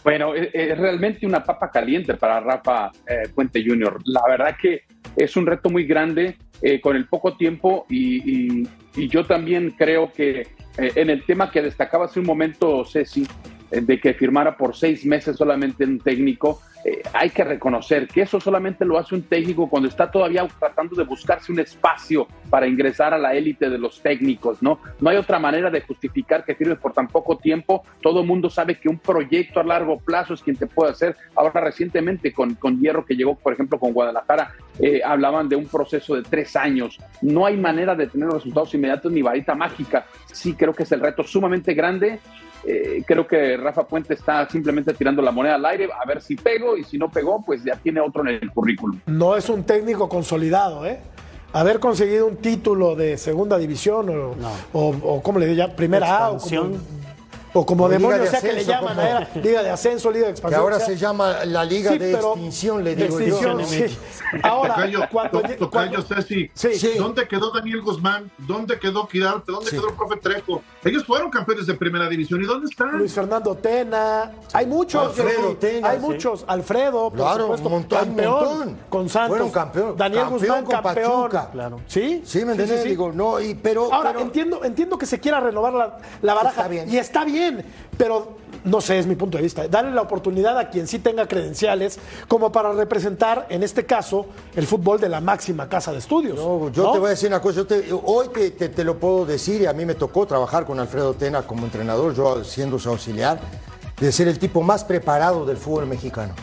[0.03, 3.97] Bueno, es, es realmente una papa caliente para Rafa eh, Puente Jr.
[4.05, 4.83] La verdad que
[5.15, 8.67] es un reto muy grande eh, con el poco tiempo y,
[9.07, 13.25] yo también creo que eh, en el tema que destacaba hace un momento Ceci,
[13.71, 18.39] de que firmara por seis meses solamente un técnico, eh, hay que reconocer que eso
[18.39, 23.13] solamente lo hace un técnico cuando está todavía tratando de buscarse un espacio para ingresar
[23.13, 24.79] a la élite de los técnicos, ¿no?
[25.01, 27.83] No hay otra manera de justificar que firme por tan poco tiempo.
[28.01, 31.17] Todo mundo sabe que un proyecto a largo plazo es quien te puede hacer.
[31.35, 35.65] Ahora recientemente con, con Hierro que llegó, por ejemplo, con Guadalajara, eh, hablaban de un
[35.65, 36.97] proceso de tres años.
[37.21, 40.05] No hay manera de tener resultados inmediatos ni varita mágica.
[40.31, 42.19] Sí creo que es el reto sumamente grande.
[42.65, 46.35] Eh, creo que Rafa Puente está simplemente tirando la moneda al aire a ver si
[46.35, 48.99] pego y si no pegó, pues ya tiene otro en el currículum.
[49.07, 50.99] No es un técnico consolidado, ¿eh?
[51.53, 54.51] Haber conseguido un título de segunda división o, No.
[54.73, 55.75] o, o ¿cómo le digo ya?
[55.75, 56.81] Primera A o como- Expansión.
[57.53, 59.69] O como O Liga demonios de sea que le Ascenso, llaman, como- era Liga de
[59.69, 60.61] Ascenso, Liga de Que Expansión.
[60.61, 63.65] ahora o sea, se llama la Liga sí, de pero- Extinción, le digo extinción, yo.
[63.65, 63.97] sí.
[64.43, 66.73] Ahora, Tocayo, cuando, tocayo, cuando- Ceci, Sí.
[66.75, 66.91] Sí.
[66.97, 68.29] ¿dónde quedó Daniel Guzmán?
[68.37, 69.51] ¿Dónde quedó Quirarte?
[69.51, 69.75] ¿Dónde Sí.
[69.77, 70.61] quedó el profe Trejo?
[70.83, 72.41] Ellos fueron campeones de primera división.
[72.41, 72.97] ¿Y dónde están?
[72.97, 76.05] Luis Fernando Tena, hay muchos, Alfredo Tena, hay sí.
[76.05, 78.77] muchos, Alfredo, por Claro, supuesto, un montón, campeón un montón.
[78.89, 81.49] con Santos, Fueron campeón- Daniel campeón Guzmán con campeón, Pachuca.
[81.51, 81.81] Claro.
[81.87, 82.83] sí, Sí, ¿me entiendes?
[82.83, 86.49] Digo, no, y, pero, Ahora pero- entiendo, entiendo que se quiera renovar la, la baraja
[86.61, 86.89] Está bien.
[86.89, 87.38] y está bien,
[87.97, 89.67] pero no sé, es mi punto de vista.
[89.67, 91.97] Darle la oportunidad a quien sí tenga credenciales
[92.27, 94.25] como para representar, en este caso,
[94.55, 96.35] el fútbol de la máxima casa de estudios.
[96.37, 96.91] No, yo ¿no?
[96.91, 99.61] te voy a decir una cosa, yo te- hoy te, te- te lo puedo decir
[99.61, 103.39] y a mí me tocó trabajar con Alfredo Tena como entrenador, yo siendo su auxiliar,
[103.99, 106.33] de ser el tipo más preparado del fútbol mexicano.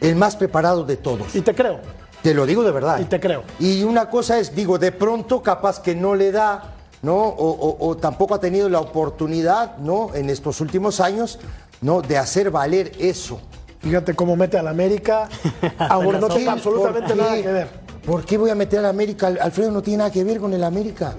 [0.00, 1.34] El más preparado de todos.
[1.34, 1.78] Y te creo.
[2.22, 2.98] Te lo digo de verdad.
[3.00, 3.42] Y te creo.
[3.58, 7.16] Y una cosa es, digo, de pronto capaz que no le da, ¿no?
[7.16, 10.14] O, o- o tampoco ha tenido la oportunidad, ¿no?
[10.14, 11.38] En estos últimos años,
[11.80, 12.02] ¿no?
[12.02, 13.40] De hacer valer eso.
[13.80, 15.28] Fíjate cómo mete al América.
[15.78, 17.68] Ahora no tiene ¿Por absolutamente nada que ver.
[18.04, 19.28] ¿Por qué voy a meter al América?
[19.40, 21.14] Alfredo no tiene nada que ver con el América.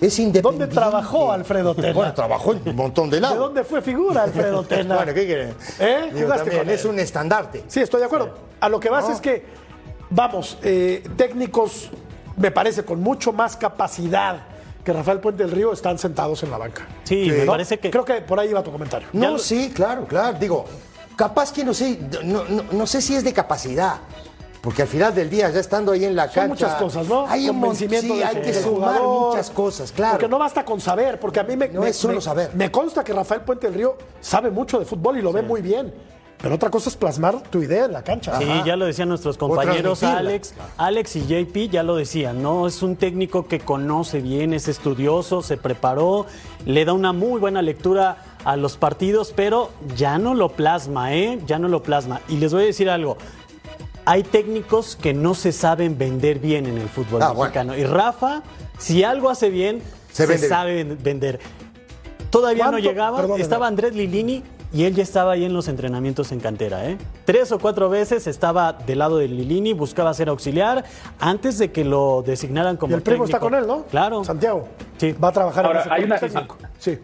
[0.00, 0.42] Es independiente.
[0.66, 1.92] ¿Dónde trabajó Alfredo Tena?
[1.92, 3.38] Bueno, trabajó en un montón de ¿De lados.
[3.38, 4.96] dónde fue figura Alfredo Tena?
[4.96, 5.54] Bueno, ¿qué quieres?
[5.78, 6.10] ¿Eh?
[6.12, 6.74] Digo, Jugaste también con él.
[6.74, 7.64] es un estandarte.
[7.68, 8.34] Sí, estoy de acuerdo.
[8.60, 9.14] A lo que vas No.
[9.14, 9.44] es que,
[10.10, 11.88] vamos, eh, técnicos,
[12.36, 14.42] me parece, con mucho más capacidad
[14.84, 16.86] que Rafael Puente del Río están sentados en la banca.
[17.04, 17.52] Sí, me ¿No?
[17.52, 17.90] parece que.
[17.90, 19.08] Creo que por ahí iba tu comentario.
[19.12, 20.36] No, lo- sí, claro, claro.
[20.38, 20.64] Digo,
[21.16, 23.96] capaz que no sé, no, no- no sé si es de capacidad.
[24.60, 26.48] Porque al final del día, ya estando ahí en la Son cancha.
[26.48, 27.26] muchas cosas, ¿no?
[27.26, 29.28] Hay un Convencimiento sí, hay que sumar jugador.
[29.30, 30.12] muchas cosas, claro.
[30.12, 32.50] Porque no basta con saber, porque a mí me, No me- es solo me- saber.
[32.54, 35.62] me consta que Rafael Puente del Río sabe mucho de fútbol y lo ve muy
[35.62, 35.92] bien.
[36.42, 38.36] Pero otra cosa es plasmar tu idea en la cancha.
[38.38, 40.02] Sí, ya lo decían nuestros compañeros.
[40.02, 42.66] Alex, Alex y JP ya lo decían, ¿no?
[42.66, 46.26] Es un técnico que conoce bien, es estudioso, se preparó,
[46.66, 51.38] le da una muy buena lectura a los partidos, pero ya no lo plasma, ¿eh?
[51.46, 52.20] Ya no lo plasma.
[52.28, 53.16] Y les voy a decir algo.
[54.04, 57.42] Hay técnicos que no se saben vender bien en el fútbol Ah, bueno.
[57.42, 57.76] mexicano.
[57.76, 58.42] Y Rafa,
[58.78, 60.48] si algo hace bien, Se se, vende bien.
[60.50, 61.38] sabe ven- vender.
[62.30, 64.42] Todavía no llegaba, estaba Andrés Lilini
[64.72, 66.88] y él ya estaba ahí en los entrenamientos en cantera.
[66.88, 66.96] ¿eh?
[67.24, 70.84] Tres o cuatro veces estaba del lado de Lilini, buscaba ser auxiliar
[71.18, 73.84] antes de que lo designaran como y el primo está con él, ¿no?
[73.84, 74.24] Claro.
[74.24, 74.68] Santiago.
[74.96, 75.12] Sí.
[75.12, 76.48] Va a trabajar Ahora, en ese hay una-.
[76.78, 76.98] Sí.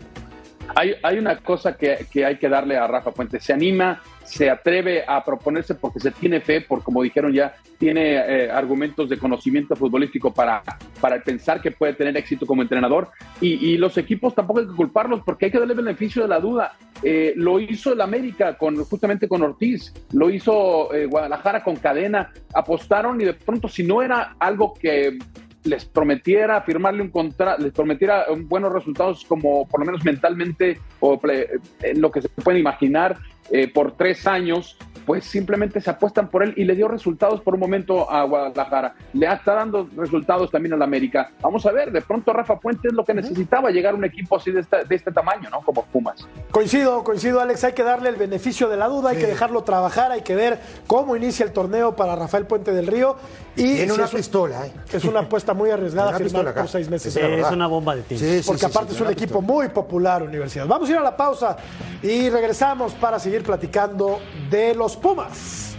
[0.75, 3.41] Hay, hay una cosa que, que hay que darle a Rafa Puente.
[3.41, 8.17] Se anima, se atreve a proponerse porque se tiene fe, por como dijeron ya, tiene
[8.17, 10.62] eh, argumentos de conocimiento futbolístico para,
[11.01, 13.09] para pensar que puede tener éxito como entrenador.
[13.41, 16.41] Y, y los equipos tampoco hay que culparlos porque hay que darle beneficio de la
[16.41, 16.77] duda.
[17.03, 22.33] Eh, lo hizo el América con, justamente con Ortiz, lo hizo eh, Guadalajara con Cadena.
[22.55, 25.19] Apostaron y de pronto, si no era algo que
[25.64, 31.21] les prometiera firmarle un contrato, les prometiera buenos resultados como por lo menos mentalmente o
[31.21, 33.19] ple- en lo que se puede imaginar
[33.51, 34.77] eh, por tres años,
[35.09, 38.94] pues simplemente se apuestan por él y le dio resultados por un momento a Guadalajara.
[39.14, 41.31] Le está dando resultados también al América.
[41.40, 44.37] Vamos a ver, de pronto Rafa Puente es lo que necesitaba, llegar a un equipo
[44.37, 45.62] así de, esta- de este tamaño, ¿no?
[45.62, 46.27] Como Pumas.
[46.51, 47.64] Coincido, coincido, Alex.
[47.64, 50.61] Hay que darle el beneficio de la duda, hay que dejarlo trabajar, hay que ver
[50.87, 53.16] cómo inicia el torneo para Rafael Puente del Río.
[53.57, 54.73] Y Tiene si una pistola, ¿eh?
[54.92, 57.12] es una apuesta muy arriesgada firmar por seis meses.
[57.14, 58.25] Sí, es una bomba de tiempo.
[58.25, 59.47] Sí, sí, porque sí, aparte sí, es un equipo pistola.
[59.47, 60.66] muy popular, Universidad.
[60.66, 61.57] Vamos a ir a la pausa
[62.03, 65.77] y regresamos para seguir platicando de los Pumas.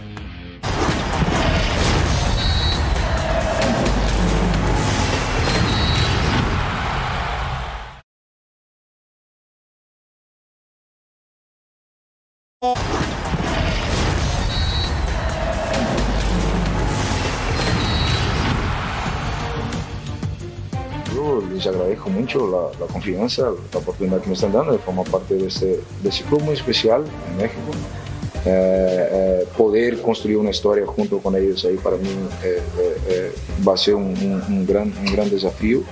[21.14, 25.34] Yo les agradezco mucho la, confianza, la oportunidad que me están dando de formar parte
[25.34, 27.70] de este, de este club muy especial en México.
[28.46, 32.08] Eh, eh, poder construir una historia junto con ellos ahí para mí
[32.42, 33.32] eh,
[33.66, 35.82] va a ser un, gran, un gran desafío.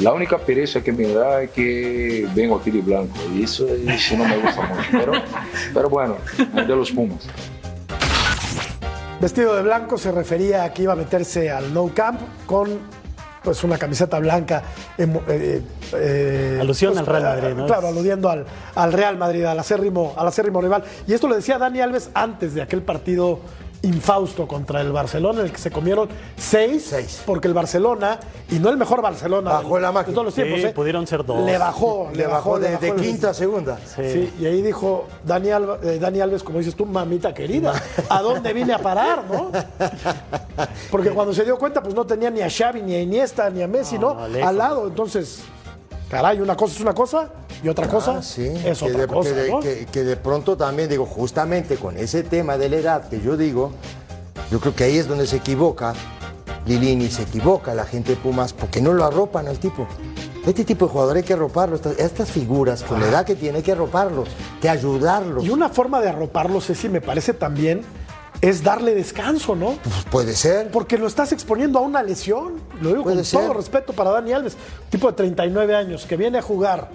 [0.00, 3.66] La única pereza que me da es que vengo aquí de blanco y eso
[4.16, 5.12] no me gusta mucho, pero,
[5.72, 6.16] pero bueno,
[6.54, 7.26] de los Pumas.
[9.20, 12.80] Vestido de blanco se refería a que iba a meterse al No Camp con
[13.46, 14.60] pues una camiseta blanca.
[14.98, 15.62] emo- eh,
[15.94, 17.66] eh, Alusión al Real Madrid, ¿no?
[17.66, 20.82] Claro, aludiendo al, al Real Madrid, al acérrimo, al acérrimo rival.
[21.06, 23.38] Y esto lo decía Dani Alves antes de aquel partido
[23.86, 27.22] infausto contra el Barcelona, en el que se comieron seis, Seis.
[27.24, 28.18] porque el Barcelona,
[28.50, 30.14] y no el mejor Barcelona Bajó del- la de máquina.
[30.14, 30.72] todos los tiempos, Sí, ¿eh?
[30.72, 31.44] pudieron ser dos.
[31.44, 33.78] Le bajó, Le bajó de, de el- quinta a segunda.
[33.94, 37.72] Sí, y ahí dijo Dani, Alba- eh, Dani Alves, como dices tú, mamita querida,
[38.08, 39.50] ¿a dónde vine a parar, no?
[40.90, 43.62] Porque cuando se dio cuenta, pues no tenía ni a Xavi, ni a Iniesta, ni
[43.62, 44.16] a Messi, ¿no?
[44.18, 45.40] Al lado, entonces,
[46.10, 47.28] caray, una cosa es una cosa
[47.62, 49.30] y otra cosa Ah, sí, es que otra de, cosa.
[49.30, 49.60] que de- ¿no?
[49.60, 53.36] que- que de pronto también digo, justamente con ese tema de la edad que yo
[53.36, 53.72] digo,
[54.50, 55.94] yo creo que ahí es donde se equivoca
[56.66, 59.86] Lilini, se equivoca la gente de Pumas, porque no lo arropan al tipo.
[60.44, 63.62] Este tipo de jugador hay que arroparlo, estas, figuras, con la edad que tiene, hay
[63.64, 64.28] que arroparlos,
[64.60, 65.44] que ayudarlos.
[65.44, 67.82] Y una forma de arroparlo, Ceci, me parece también,
[68.40, 69.76] es darle descanso, ¿no?
[69.82, 70.70] Pues puede ser.
[70.70, 72.54] Porque lo estás exponiendo a una lesión.
[72.80, 73.40] Lo digo Puede con ser.
[73.40, 74.56] todo respeto para Dani Alves,
[74.90, 76.90] tipo de 39 años, que viene a jugar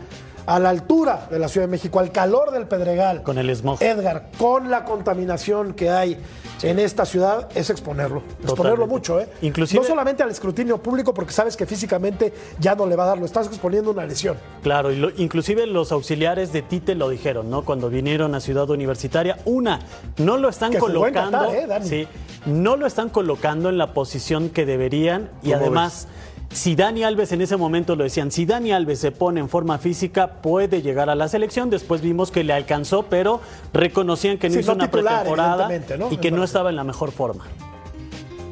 [0.45, 3.23] a la altura de la Ciudad de México, al calor del Pedregal.
[3.23, 3.81] Con el smog.
[3.81, 6.17] Edgar, con la contaminación que hay
[6.63, 8.23] en esta ciudad, es exponerlo.
[8.43, 9.27] Exponerlo mucho, ¿eh?
[9.41, 13.07] Inclusive- No solamente al escrutinio público, porque sabes que físicamente ya no le va a
[13.07, 14.37] dar, lo estás exponiendo una lesión.
[14.63, 17.63] Claro, y lo- inclusive los auxiliares de Tite lo dijeron, ¿no?
[17.63, 19.79] Cuando vinieron a Ciudad Universitaria, una,
[20.17, 21.87] no lo están Que colocando, ¿eh, Dani?
[21.87, 22.07] sí,
[22.45, 26.07] no lo están colocando en la posición que deberían y ¿Cómo además
[26.51, 29.77] si Dani Alves en ese momento lo decían, si Dani Alves se pone en forma
[29.77, 33.41] física puede llegar a la selección, después vimos que le alcanzó, pero
[33.73, 35.69] reconocían que no Sí, hizo no una titular, pretemporada
[36.11, 37.45] y que no estaba en la mejor forma.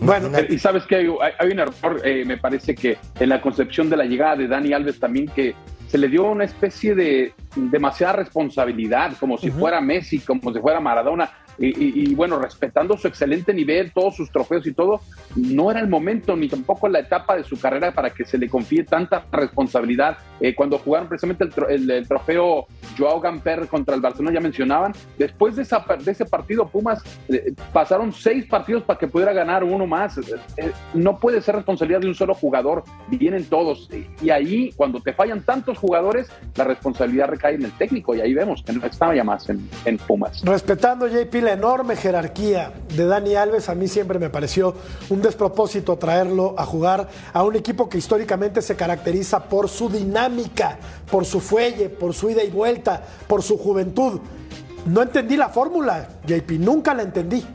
[0.01, 3.41] Bueno, Y sabes que hay, hay- hay un error, eh, me parece que en la
[3.41, 5.53] concepción de la llegada de Dani Alves también que
[5.89, 10.79] se le dio una especie de demasiada responsabilidad, como si fuera Messi, como si fuera
[10.79, 11.29] Maradona.
[11.59, 15.01] Y, y- y, bueno, respetando su excelente nivel, todos sus trofeos y todo,
[15.35, 18.47] no era el momento ni tampoco la etapa de su carrera para que se le
[18.47, 20.17] confíe tanta responsabilidad.
[20.39, 22.65] Eh, cuando jugaron precisamente el, el- trofeo
[22.97, 28.45] Joao Gamper contra el Barcelona, ya mencionaban, después de, ese partido, Pumas eh, pasaron seis
[28.45, 30.17] partidos para que pudiera ganar uno más.
[30.17, 33.89] Eh, no puede ser responsabilidad de un solo jugador, vienen todos.
[34.21, 38.33] Y ahí, cuando te fallan tantos jugadores, la responsabilidad recae en el técnico, y ahí
[38.33, 40.41] vemos que no estaba ya más en, en Pumas.
[40.43, 44.75] Respetando, JP, enorme jerarquía de Dani Alves, a mí siempre me pareció
[45.09, 50.77] un despropósito traerlo a jugar a un equipo que históricamente se caracteriza por su dinámica,
[51.09, 54.19] por su fuelle, por su ida y vuelta, por su juventud.
[54.85, 57.45] No entendí la fórmula, JP, nunca la entendí.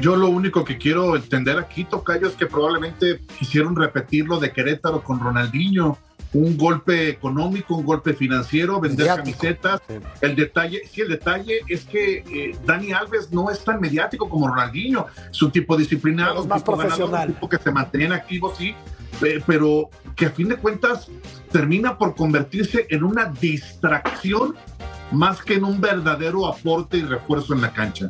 [0.00, 5.02] Yo lo único que quiero entender aquí, Tocayo, es que probablemente quisieron repetirlo de Querétaro
[5.02, 5.98] con Ronaldinho.
[6.34, 9.38] Un golpe económico, un golpe financiero, vender Mediático.
[9.38, 9.80] camisetas.
[10.20, 14.46] El detalle, sí, el detalle es que eh, Dani Alves no es tan mediático como
[14.48, 15.06] Ronaldinho.
[15.30, 17.28] Es un tipo disciplinado, Es un más tipo ganador, profesional.
[17.28, 18.74] un tipo que se mantiene activo, sí,
[19.18, 21.08] pe- pero que a fin de cuentas
[21.50, 24.54] termina por convertirse en una distracción
[25.12, 28.08] más que en un verdadero aporte y refuerzo en la cancha.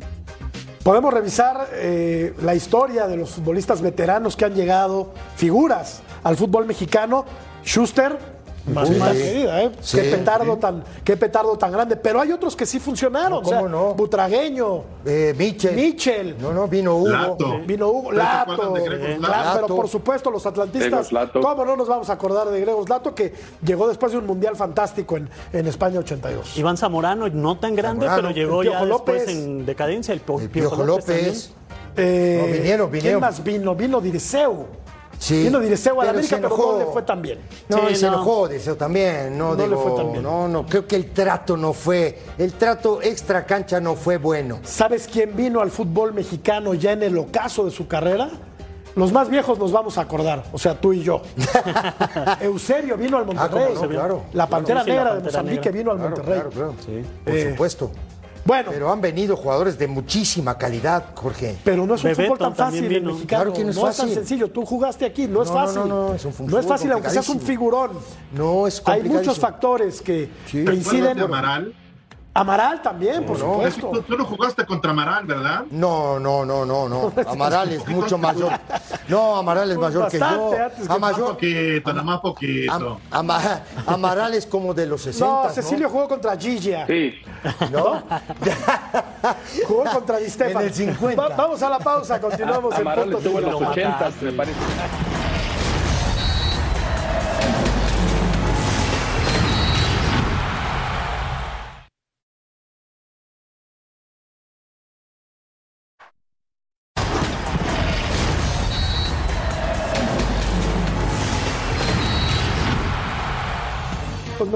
[0.83, 6.65] Podemos revisar eh, la historia de los futbolistas veteranos que han llegado, figuras al fútbol
[6.65, 7.25] mexicano.
[7.65, 8.17] Schuster,
[8.73, 8.95] más Sí.
[8.95, 9.71] más querida, ¿eh?
[9.81, 10.59] Sí, qué, petardo sí.
[10.59, 11.95] tan, qué petardo tan grande.
[11.95, 13.31] Pero hay otros que sí funcionaron.
[13.31, 13.93] No, o sea, ¿cómo no?
[13.95, 15.75] Butragueño, Eh, Mitchell.
[15.75, 16.35] Michel.
[16.39, 17.09] No, no, vino Hugo.
[17.09, 17.59] Lato.
[17.65, 21.41] Vino Hugo, ¿Ustedes se Lato, pero por supuesto los atlantistas, Lato.
[21.41, 23.33] ¿cómo no nos vamos a acordar de Gregos Lato que
[23.65, 26.55] llegó después de un mundial fantástico en, en España 82?
[26.57, 29.35] Iván Zamorano, no tan grande, Zamorano, pero llegó ya Piojo después López.
[29.35, 30.13] en decadencia.
[30.13, 31.07] El, El Piojo Piojo López.
[31.07, 31.53] López.
[31.97, 33.21] Eh, No, vinieron, ¿Quién vinieron.
[33.21, 33.75] más vino?
[33.75, 34.67] Vino Dirceu.
[35.19, 35.43] Sí.
[35.43, 37.39] Vino Dirceu a la Pero América, se pero no le fue tan bien.
[37.67, 38.13] No, Sí, y se no.
[38.13, 39.37] enojó, Dirceu también.
[39.37, 40.23] No, No le fue tan bien.
[40.23, 44.59] no, no, creo que el trato no fue, el trato extra cancha no fue bueno.
[44.63, 48.29] ¿Sabes quién vino al fútbol mexicano ya en el ocaso de su carrera?
[48.95, 51.21] Los más viejos nos vamos a acordar, o sea, tú y yo.
[52.41, 53.73] Eusebio vino al Monterrey.
[53.75, 54.21] Ah, no, claro.
[54.33, 55.71] La Pantera Sí, sí, la Negra de Mozambique Negra.
[55.71, 56.39] vino al Claro, Monterrey.
[56.41, 56.73] claro, claro.
[56.85, 57.05] Sí.
[57.25, 57.91] Por Eh, supuesto.
[58.49, 61.55] Bueno, Pero han venido jugadores de muchísima calidad, Jorge.
[61.63, 63.43] pero no es un Bebeto fútbol tan fácil el mexicano.
[63.43, 64.13] Claro que no es tan fácil.
[64.15, 64.47] sencillo.
[64.49, 65.81] Tú jugaste aquí, no es No, no, fácil.
[65.81, 67.91] no, no, es un No es fácil, fútbol aunque seas un figurón.
[68.31, 70.63] No es Hay muchos factores que, Sí.
[70.63, 71.17] que ¿Te inciden.
[71.17, 71.75] de Amaral?
[72.31, 73.89] Amaral también, por no, supuesto.
[73.91, 75.63] Tú, tú no jugaste contra Amaral, ¿verdad?
[75.71, 77.11] No, no, no, no, no.
[77.27, 78.51] Amaral es mucho mayor.
[79.07, 80.25] No, Amaral es mayor que yo.
[80.25, 82.71] bastante antes que A Más mayor- poquito, nada más poquito.
[82.71, 85.25] Am- Ama- Amaral es como de los 60.
[85.25, 85.49] No, ¿no?
[85.49, 86.85] Cecilio jugó contra Gigia.
[86.87, 87.13] Sí,
[87.71, 88.03] ¿No?
[89.67, 90.59] Jugó contra Di Stefano.
[90.61, 91.21] En el 50.
[91.21, 94.59] Va- vamos a la pausa, continuamos en Amaral punto estuvo en los 80, me parece.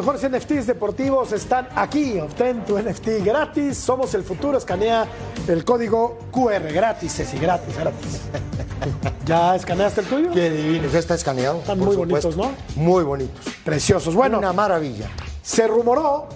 [0.03, 2.19] Mejores NFTs deportivos están aquí.
[2.19, 3.77] Obtén tu NFT gratis.
[3.77, 4.57] Somos el futuro.
[4.57, 5.05] Escanea
[5.47, 6.73] el código QR.
[6.73, 8.21] Gratis, Ceci, gratis, gratis.
[9.25, 10.31] ¿Ya escaneaste el tuyo?
[10.31, 10.89] Qué divino.
[10.91, 11.59] Ya está escaneado.
[11.59, 12.31] Están por muy supuesto.
[12.31, 13.45] bonitos, Muy bonitos.
[13.63, 14.13] Preciosos.
[14.13, 15.07] Bueno, Una maravilla.
[15.41, 16.27] se rumoró.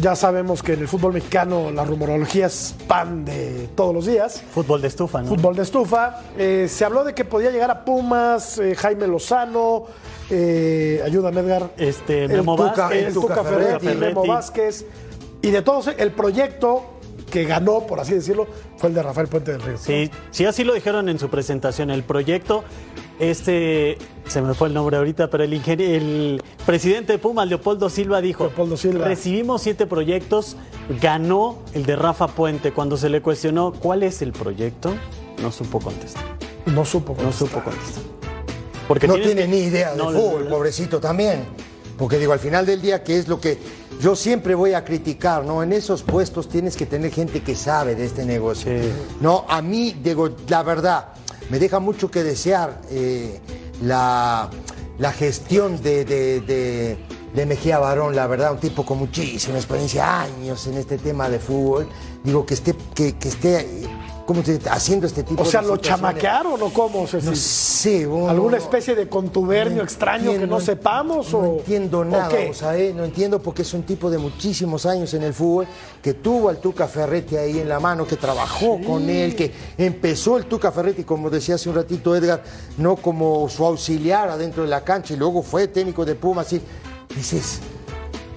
[0.00, 4.42] Ya sabemos que en el fútbol mexicano la rumorología es pan de todos los días.
[4.52, 5.28] Fútbol de estufa, ¿no?
[5.28, 6.20] Fútbol de estufa.
[6.36, 9.84] Eh, se habló de que podía llegar a Pumas, eh, Jaime Lozano,
[10.30, 11.70] eh, ayúdame Edgar.
[11.76, 14.06] Este, el Memo Tuca, Vázquez, el Tuca Ferretti, Ferretti.
[14.06, 14.86] Memo Vázquez.
[15.42, 16.90] Y de todos, el proyecto
[17.30, 18.46] que ganó, por así decirlo,
[18.76, 19.76] fue el de Rafael Puente del Río.
[19.76, 21.90] Sí, sí, así lo dijeron en su presentación.
[21.90, 22.64] El proyecto,
[23.18, 23.98] este,
[24.28, 28.44] se me fue el nombre ahorita, pero el, el presidente de Pumas, Leopoldo Silva, dijo:
[28.44, 29.06] Leopoldo Silva.
[29.06, 30.56] Recibimos siete proyectos,
[31.02, 32.72] ganó el de Rafa Puente.
[32.72, 34.94] Cuando se le cuestionó cuál es el proyecto,
[35.42, 36.22] no supo contestar.
[36.66, 37.14] No supo.
[37.14, 37.48] No contestar.
[37.48, 38.02] supo contestar.
[38.88, 41.44] Porque no tiene que- ni idea de fútbol, pobrecito también.
[41.98, 43.56] Porque digo, al final del día, que es lo que
[44.00, 45.62] yo siempre voy a criticar, ¿no?
[45.62, 48.72] En esos puestos tienes que tener gente que sabe de este negocio.
[48.72, 48.88] Sí.
[49.20, 51.08] No, a mí, digo, la verdad,
[51.50, 53.40] me deja mucho que desear eh,
[53.82, 54.50] la,
[54.98, 56.96] la gestión de, de- de-
[57.34, 61.38] de Mejía Barón, la verdad, un tipo con muchísima experiencia, años en este tema de
[61.38, 61.86] fútbol.
[62.22, 63.66] Digo, que esté, que, que esté
[64.26, 64.60] ¿cómo dice?
[64.70, 67.06] haciendo este tipo O de sea, ¿lo chamaquearon o cómo?
[67.06, 67.26] Ceci?
[67.26, 71.32] No sé, uno- ¿Alguna especie de contubernio no extraño que no sepamos?
[71.32, 72.48] No o, entiendo o nada, qué?
[72.50, 75.66] o sea, eh, no entiendo porque es un tipo de muchísimos años en el fútbol,
[76.02, 80.36] que tuvo al Tuca Ferretti ahí en la mano, que trabajó con él, que empezó
[80.36, 82.42] el Tuca Ferretti, como decía hace un ratito Edgar,
[82.78, 86.60] no como su auxiliar adentro de la cancha y luego fue técnico de Pumas y
[87.14, 87.60] dices,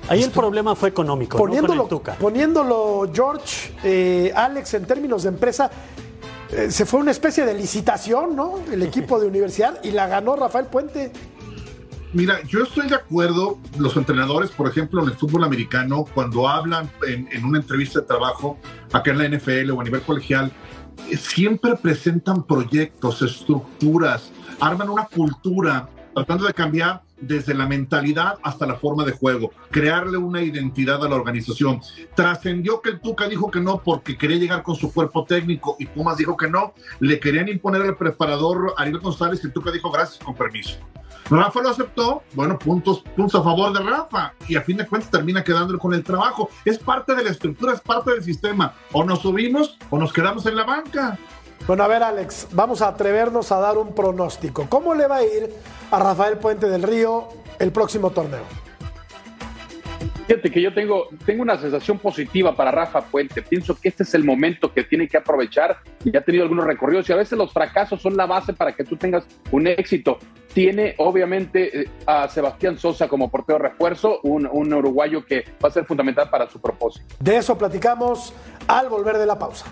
[0.10, 2.16] Ahí el problema fue económico, no con Poniéndolo, el Tuca.
[2.16, 5.70] poniéndolo George, eh, Alex, en términos de empresa,
[6.51, 8.60] eh, se fue una especie de licitación, ¿no?
[8.72, 11.12] El equipo de universidad y la ganó Rafael Puente.
[12.14, 16.89] Mira, yo estoy de acuerdo, los entrenadores, por ejemplo, en el fútbol americano, cuando hablan
[17.05, 18.58] en, en una entrevista de trabajo,
[18.93, 20.51] acá en la NFL o a nivel colegial,
[21.10, 24.32] eh, siempre presentan proyectos, estructuras,
[24.62, 30.18] arman una cultura, tratando de cambiar desde la mentalidad hasta la forma de juego, crearle
[30.18, 31.82] una identidad a la organización.
[32.15, 35.86] Trascendió que el Tuca dijo que no porque quería llegar con su cuerpo técnico y
[35.86, 39.91] Pumas dijo que no, le querían imponer al preparador Ariel González y el Tuca dijo
[39.91, 40.78] gracias, con permiso.
[41.30, 45.11] Rafa lo aceptó, bueno, puntos, puntos a favor de Rafa y a fin de cuentas
[45.11, 46.49] termina quedándole con el trabajo.
[46.63, 48.74] Es parte de la estructura, es parte del sistema.
[48.93, 51.18] O nos subimos o nos quedamos en la banca.
[51.65, 54.68] Bueno, a ver, Alex, vamos a atrevernos a dar un pronóstico.
[54.70, 55.53] ¿Cómo le va a ir
[55.91, 57.29] a Rafael Puente del Río
[57.59, 58.43] el próximo torneo?
[60.27, 63.41] Fíjate que yo tengo, tengo una sensación positiva para Rafa Puente.
[63.41, 67.07] Pienso que este es el momento que tiene que aprovechar y ha tenido algunos recorridos
[67.09, 70.19] y a veces los fracasos son la base para que tú tengas un éxito.
[70.53, 75.71] Tiene obviamente eh, a Sebastián Sosa como portero refuerzo, un, un uruguayo que va a
[75.71, 77.15] ser fundamental para su propósito.
[77.21, 78.33] De eso platicamos
[78.67, 79.65] al volver de la pausa.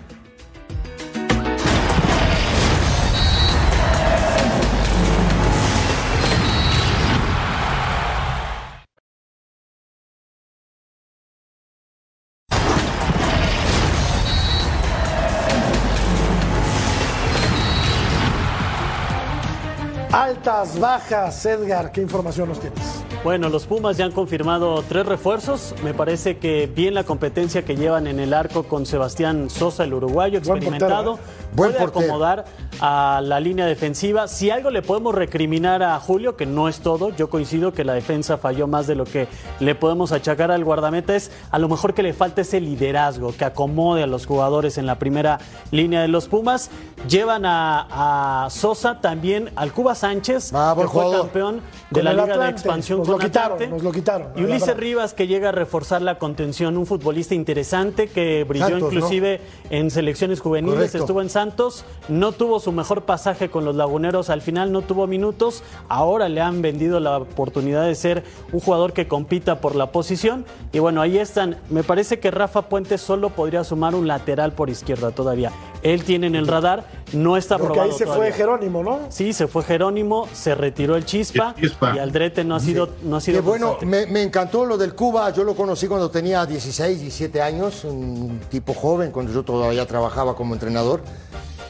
[20.46, 23.15] Bajas, Edgar, ¿qué información nos tienes?
[23.26, 25.74] Bueno, los Pumas ya han confirmado tres refuerzos.
[25.82, 29.94] Me parece que bien la competencia que llevan en el arco con Sebastián Sosa, el
[29.94, 31.46] uruguayo Buen experimentado, portero, ¿eh?
[31.56, 32.06] Buen puede portero.
[32.06, 32.44] acomodar
[32.80, 34.28] a la línea defensiva.
[34.28, 37.94] Si algo le podemos recriminar a Julio, que no es todo, yo coincido que la
[37.94, 39.26] defensa falló más de lo que
[39.58, 43.44] le podemos achacar al guardameta, es a lo mejor que le falta ese liderazgo, que
[43.44, 45.40] acomode a los jugadores en la primera
[45.72, 46.70] línea de los Pumas.
[47.08, 51.22] Llevan a, a Sosa también al Cuba Sánchez, Ah, que fue jugador.
[51.22, 51.62] campeón de
[51.92, 52.50] Con la Liga de.
[52.50, 54.76] Expansión con lo quitaron, nos lo quitaron, Y Ulises.
[54.76, 58.98] Rivas que llega a reforzar la contención, un futbolista interesante que brilló Santos, ¿no?
[58.98, 59.40] inclusive
[59.70, 60.98] en selecciones juveniles, Correcto.
[60.98, 65.06] estuvo en Santos, no tuvo su mejor pasaje con los laguneros, al final no tuvo
[65.06, 69.92] minutos, ahora le han vendido la oportunidad de ser un jugador que compita por la
[69.92, 74.52] posición y bueno, ahí están, me parece que Rafa Puente solo podría sumar un lateral
[74.52, 75.52] por izquierda todavía,
[75.92, 78.28] él tiene en el radar, no está Porque probado ahí se todavía.
[78.28, 79.00] fue Jerónimo, ¿no?
[79.08, 81.94] Sí, se fue Jerónimo, se retiró el Chispa, El Chispa.
[81.94, 85.30] y Aldrete no ha sido, no ha sido bueno, me, me encantó lo del Cuba.
[85.30, 90.34] Yo lo conocí cuando tenía 16, 17 años, un tipo joven, cuando yo todavía trabajaba
[90.34, 91.00] como entrenador.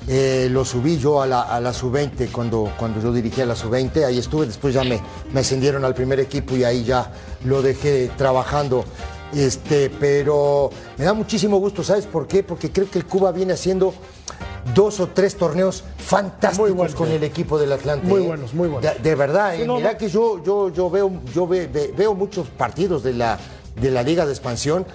[0.08, 4.04] Eh, lo subí yo a la, a la sub-20 cuando, cuando yo dirigía la sub-20.
[4.04, 5.00] Ahí estuve, después ya me,
[5.32, 7.10] me ascendieron al primer equipo y ahí ya
[7.44, 8.84] lo dejé trabajando.
[9.40, 12.42] Este, pero me da muchísimo gusto, ¿sabes por qué?
[12.42, 13.92] Porque creo que el Cuba viene haciendo
[14.74, 18.06] dos o tres torneos fantásticos con el equipo del Atlante.
[18.06, 18.26] Muy ¿eh?
[18.26, 18.94] buenos, muy buenos.
[18.96, 19.66] De, de verdad, Sí, ¿eh?
[19.66, 19.98] no, mira no.
[19.98, 23.38] que yo, yo, yo veo, yo ve- ve- veo muchos partidos de la,
[23.80, 24.86] de la Liga de Expansión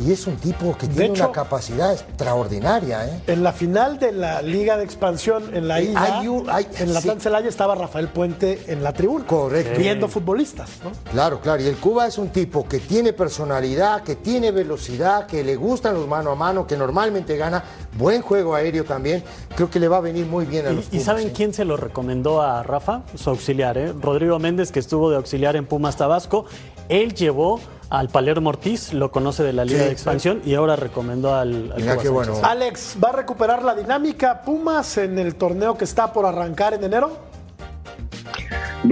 [0.00, 3.06] y es un tipo que De tiene hecho- una capacidad extraordinaria.
[3.06, 3.20] ¿eh?
[3.26, 6.66] En la final de la Liga de Expansión en la Eh, ida, hay un- hay-
[6.78, 7.06] en la sí.
[7.08, 9.26] Plan Celaya estaba Rafael Puente en la tribuna.
[9.26, 9.78] Correcto.
[9.78, 10.90] Viendo futbolistas, ¿no?
[11.10, 11.62] Claro, claro.
[11.62, 15.94] Y el Cuba es un tipo que tiene personalidad, que tiene velocidad, que le gustan
[15.94, 17.64] los mano a mano, que normalmente gana.
[17.96, 19.24] Buen juego aéreo también.
[19.56, 21.32] Creo que le va a venir muy bien a los ¿Y, y Pumas, saben ¿eh?
[21.34, 23.02] quién se lo recomendó a Rafa?
[23.14, 23.92] Su auxiliar, ¿eh?
[24.00, 26.44] Rodrigo Méndez, que estuvo de auxiliar en Pumas Tabasco.
[26.88, 27.60] Él llevó
[27.90, 31.72] al Palermo Ortiz, lo conoce de la Liga Sí, de Expansión, y ahora recomendó al,
[31.72, 32.34] al Mira Cuba qué bueno.
[32.42, 36.84] Alex, ¿va a recuperar la dinámica Pumas en el torneo que está por arrancar en
[36.84, 37.28] enero?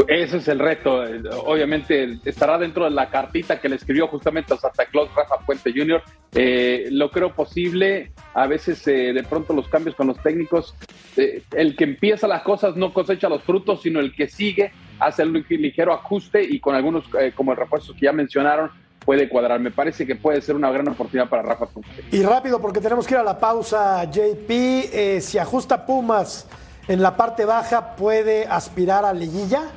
[0.08, 1.04] Ese es el reto.
[1.44, 5.72] Obviamente estará dentro de la cartita que le escribió justamente a Santa Claus Rafa Puente
[5.72, 6.02] Jr.
[6.34, 8.10] Eh, lo creo posible.
[8.34, 10.74] A veces eh, de pronto los cambios con los técnicos,
[11.16, 15.22] eh, el que empieza las cosas no cosecha los frutos, sino el que sigue hace
[15.22, 18.70] el ligero ajuste y con algunos eh, como el refuerzo que ya mencionaron
[19.06, 19.60] puede cuadrar.
[19.60, 22.04] Me parece que puede ser una gran oportunidad para Rafa Puente.
[22.10, 24.50] Y rápido, porque tenemos que ir a la pausa, JP.
[24.50, 26.46] eh, si ajusta Pumas
[26.88, 29.70] en la parte baja, ¿puede aspirar a liguilla?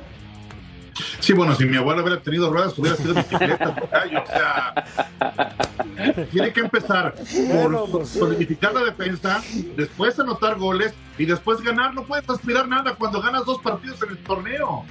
[1.20, 4.74] Sí, bueno, si mi abuelo hubiera tenido ruedas, hubiera sido bicicleta, tocayo, o sea,
[6.30, 9.42] tiene que empezar por pues, solidificar la defensa,
[9.76, 11.94] después anotar goles y después ganar.
[11.94, 14.84] No puedes aspirar nada cuando ganas dos partidos en el torneo.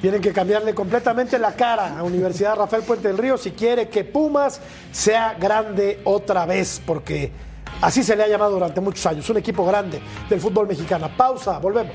[0.00, 4.04] Tienen que cambiarle completamente la cara a Universidad Rafael Puente del Río si quiere que
[4.04, 4.60] Pumas
[4.92, 7.32] sea grande otra vez, porque
[7.80, 11.10] así se le ha llamado durante muchos años, un equipo grande del fútbol mexicano.
[11.16, 11.94] Pausa, volvemos.